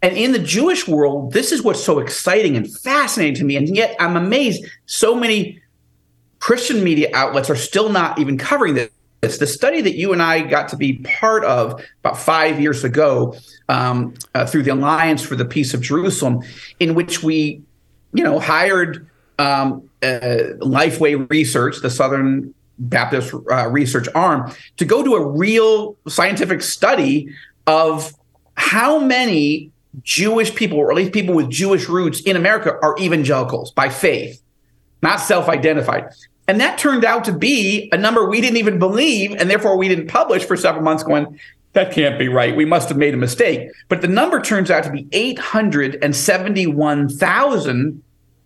[0.02, 3.56] And in the Jewish world, this is what's so exciting and fascinating to me.
[3.56, 5.62] And yet I'm amazed so many
[6.44, 9.38] Christian media outlets are still not even covering this.
[9.38, 13.34] The study that you and I got to be part of about five years ago
[13.70, 16.42] um, uh, through the Alliance for the Peace of Jerusalem,
[16.78, 17.62] in which we,
[18.12, 25.02] you know, hired um, uh, Lifeway Research, the Southern Baptist uh, research arm, to go
[25.02, 27.30] to a real scientific study
[27.66, 28.12] of
[28.58, 29.70] how many
[30.02, 34.42] Jewish people, or at least people with Jewish roots in America, are evangelicals by faith,
[35.00, 36.10] not self identified.
[36.46, 39.32] And that turned out to be a number we didn't even believe.
[39.32, 41.40] And therefore, we didn't publish for several months, going,
[41.72, 42.56] that can't be right.
[42.56, 43.70] We must have made a mistake.
[43.88, 48.02] But the number turns out to be 871,000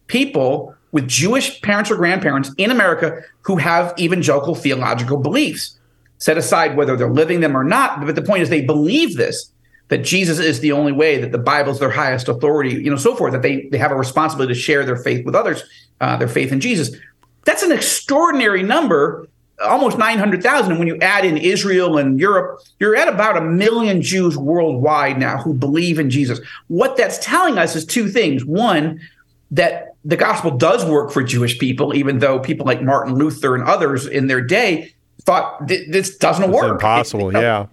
[0.06, 5.78] people with Jewish parents or grandparents in America who have evangelical theological beliefs.
[6.16, 9.50] Set aside whether they're living them or not, but the point is they believe this
[9.88, 12.96] that Jesus is the only way, that the Bible is their highest authority, you know,
[12.96, 15.62] so forth, that they, they have a responsibility to share their faith with others,
[16.02, 16.94] uh, their faith in Jesus.
[17.44, 19.26] That's an extraordinary number,
[19.64, 20.70] almost 900,000.
[20.70, 25.18] And when you add in Israel and Europe, you're at about a million Jews worldwide
[25.18, 26.40] now who believe in Jesus.
[26.68, 28.44] What that's telling us is two things.
[28.44, 29.00] One,
[29.50, 33.64] that the gospel does work for Jewish people, even though people like Martin Luther and
[33.64, 36.72] others in their day thought this doesn't it's work.
[36.72, 37.66] Impossible, it, yeah.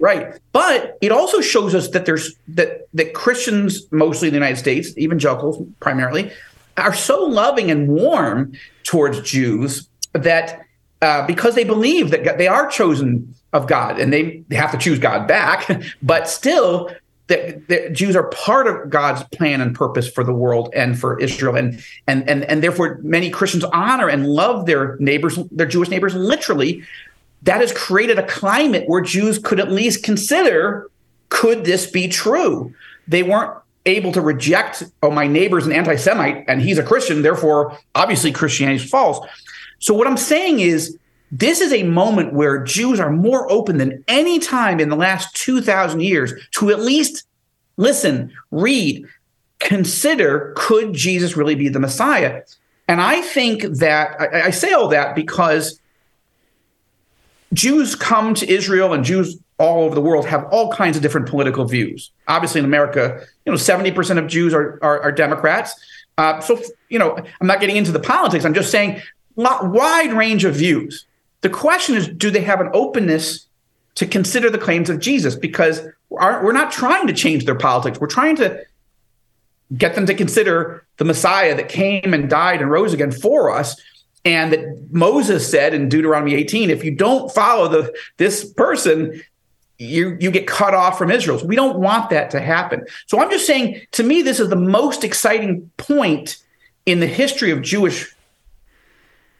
[0.00, 0.38] Right.
[0.52, 4.96] But it also shows us that there's that that Christians, mostly in the United States,
[4.96, 6.30] evangelicals primarily,
[6.78, 8.52] are so loving and warm
[8.84, 10.62] towards Jews that
[11.00, 14.78] uh, because they believe that they are chosen of God and they, they have to
[14.78, 15.70] choose God back,
[16.02, 16.90] but still
[17.28, 21.20] that, that, Jews are part of God's plan and purpose for the world and for
[21.20, 25.88] Israel, and and and and therefore many Christians honor and love their neighbors, their Jewish
[25.88, 26.82] neighbors, literally.
[27.42, 30.90] That has created a climate where Jews could at least consider:
[31.28, 32.74] could this be true?
[33.06, 33.52] They weren't
[33.88, 38.82] able to reject, oh, my neighbor's an anti-Semite and he's a Christian, therefore, obviously Christianity
[38.84, 39.26] is false.
[39.80, 40.98] So what I'm saying is
[41.30, 45.34] this is a moment where Jews are more open than any time in the last
[45.36, 47.24] 2,000 years to at least
[47.76, 49.06] listen, read,
[49.58, 52.42] consider could Jesus really be the Messiah?
[52.86, 55.78] And I think that I, I, say all that because
[57.52, 61.28] Jews come to Israel and Jews all over the world have all kinds of different
[61.28, 62.10] political views.
[62.28, 65.74] Obviously, in America, you know, 70% of Jews are, are, are Democrats.
[66.16, 68.44] Uh, so, you know, I'm not getting into the politics.
[68.44, 69.02] I'm just saying,
[69.36, 71.06] wide range of views.
[71.40, 73.46] The question is, do they have an openness
[73.96, 75.34] to consider the claims of Jesus?
[75.36, 78.00] Because we're not trying to change their politics.
[78.00, 78.64] We're trying to
[79.76, 83.80] get them to consider the Messiah that came and died and rose again for us.
[84.24, 89.22] And that Moses said in Deuteronomy 18, if you don't follow the this person,
[89.78, 91.38] you you get cut off from Israel.
[91.38, 92.84] So we don't want that to happen.
[93.06, 96.38] So I'm just saying, to me, this is the most exciting point
[96.84, 98.12] in the history of Jewish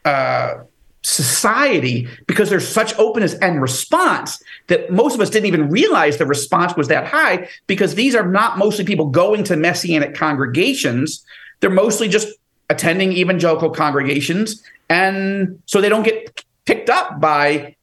[0.05, 0.59] uh,
[1.03, 6.27] society because there's such openness and response that most of us didn't even realize the
[6.27, 11.25] response was that high because these are not mostly people going to messianic congregations
[11.61, 12.29] they're mostly just
[12.69, 17.75] attending evangelical congregations and so they don't get picked up by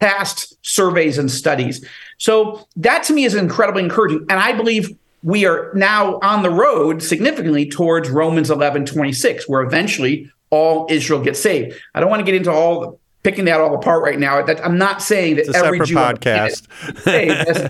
[0.00, 1.84] past surveys and studies
[2.18, 6.50] so that to me is incredibly encouraging and i believe we are now on the
[6.50, 11.78] road significantly towards romans 11 26 where eventually all Israel gets saved.
[11.94, 14.42] I don't want to get into all the picking that all apart right now.
[14.42, 16.66] That I'm not saying that every Jew podcast.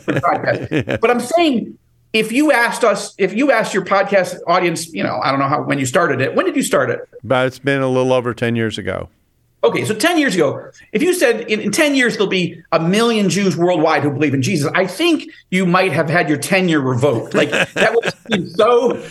[0.09, 1.01] podcast.
[1.01, 1.79] But I'm saying
[2.13, 5.49] if you asked us, if you asked your podcast audience, you know, I don't know
[5.49, 6.35] how when you started it.
[6.35, 7.01] When did you start it?
[7.25, 9.09] But it's been a little over ten years ago.
[9.65, 12.79] Okay, so 10 years ago, if you said in, in, 10 years there'll be a
[12.79, 16.81] million Jews worldwide who believe in Jesus, I think you might have had your tenure
[16.81, 17.35] revoked.
[17.35, 18.05] Like that would
[18.41, 19.05] was so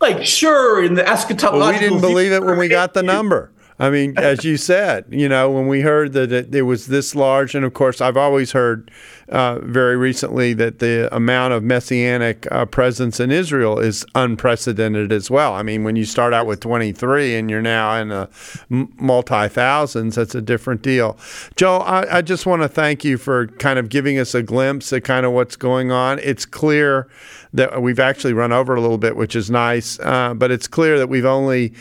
[0.00, 1.52] like sure in the eschatological.
[1.52, 3.50] Well, we didn't believe it when we got the number.
[3.80, 7.14] I mean, as you said, you know, when we heard that it, it was this
[7.14, 8.90] large, and of course, I've always heard
[9.28, 15.30] uh, very recently that the amount of messianic uh, presence in Israel is unprecedented as
[15.30, 15.54] well.
[15.54, 18.28] I mean, when you start out with 23 and you're now in the
[18.68, 21.16] multi thousands, that's a different deal.
[21.54, 24.92] Joe, I, I just want to thank you for kind of giving us a glimpse
[24.92, 26.18] at kind of what's going on.
[26.18, 27.08] It's clear
[27.52, 30.98] that we've actually run over a little bit, which is nice, uh, but it's clear
[30.98, 31.74] that we've only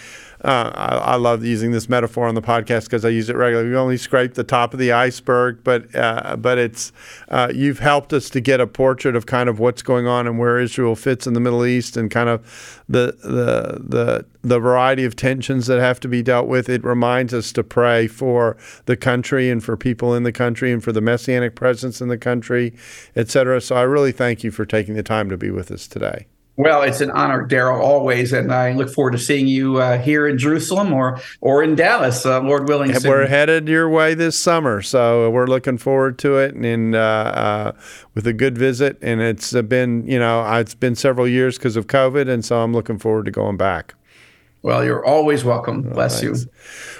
[0.48, 3.70] uh, I, I, love using this metaphor on the podcast because I use it regularly.
[3.70, 6.94] We only scraped the top of the iceberg, but uh, but it's
[7.28, 10.40] uh, you've helped us to get a portrait of kind of what's going on and
[10.40, 15.04] where Israel fits in the Middle East and kind of the the the the variety
[15.04, 16.70] of tensions that have to be dealt with.
[16.70, 20.82] It reminds us to pray for the country and for people in the country and
[20.82, 22.74] for the messianic presence in the country,
[23.18, 23.60] et cetera.
[23.60, 26.28] So I really thank you for taking the time to be with us today.
[26.58, 30.28] Well, it's an honor, Darrell, always, and I look forward to seeing you uh, here
[30.28, 32.92] in Jerusalem or or in Dallas, uh, Lord willing.
[33.04, 37.72] We're headed your way this summer, so we're looking forward to it, and uh, uh
[38.16, 38.98] with a good visit.
[39.04, 42.74] And it's been, you know, it's been several years because of COVID, and so I'm
[42.74, 43.94] looking forward to going back.
[44.68, 45.82] Well, you're always welcome.
[45.82, 46.36] Bless you.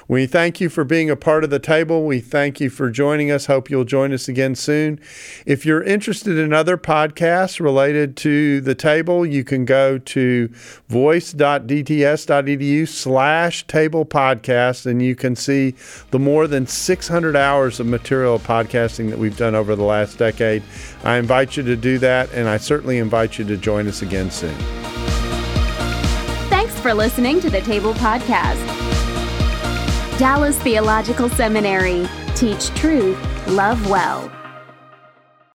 [0.08, 2.06] We thank you for being a part of the table.
[2.06, 3.48] We thank you for joining us.
[3.48, 5.02] Hope you'll join us again soon.
[5.46, 10.48] If you're interested in other podcasts related to the table, you can go to
[10.88, 15.76] voice.dts.edu slash table podcast and you can see
[16.12, 20.64] the more than 600 hours of material podcasting that we've done over the last decade.
[21.04, 24.32] I invite you to do that, and I certainly invite you to join us again
[24.32, 24.56] soon
[26.88, 28.66] for listening to the Table Podcast.
[30.18, 32.08] Dallas Theological Seminary.
[32.34, 33.18] Teach truth,
[33.50, 34.32] love well.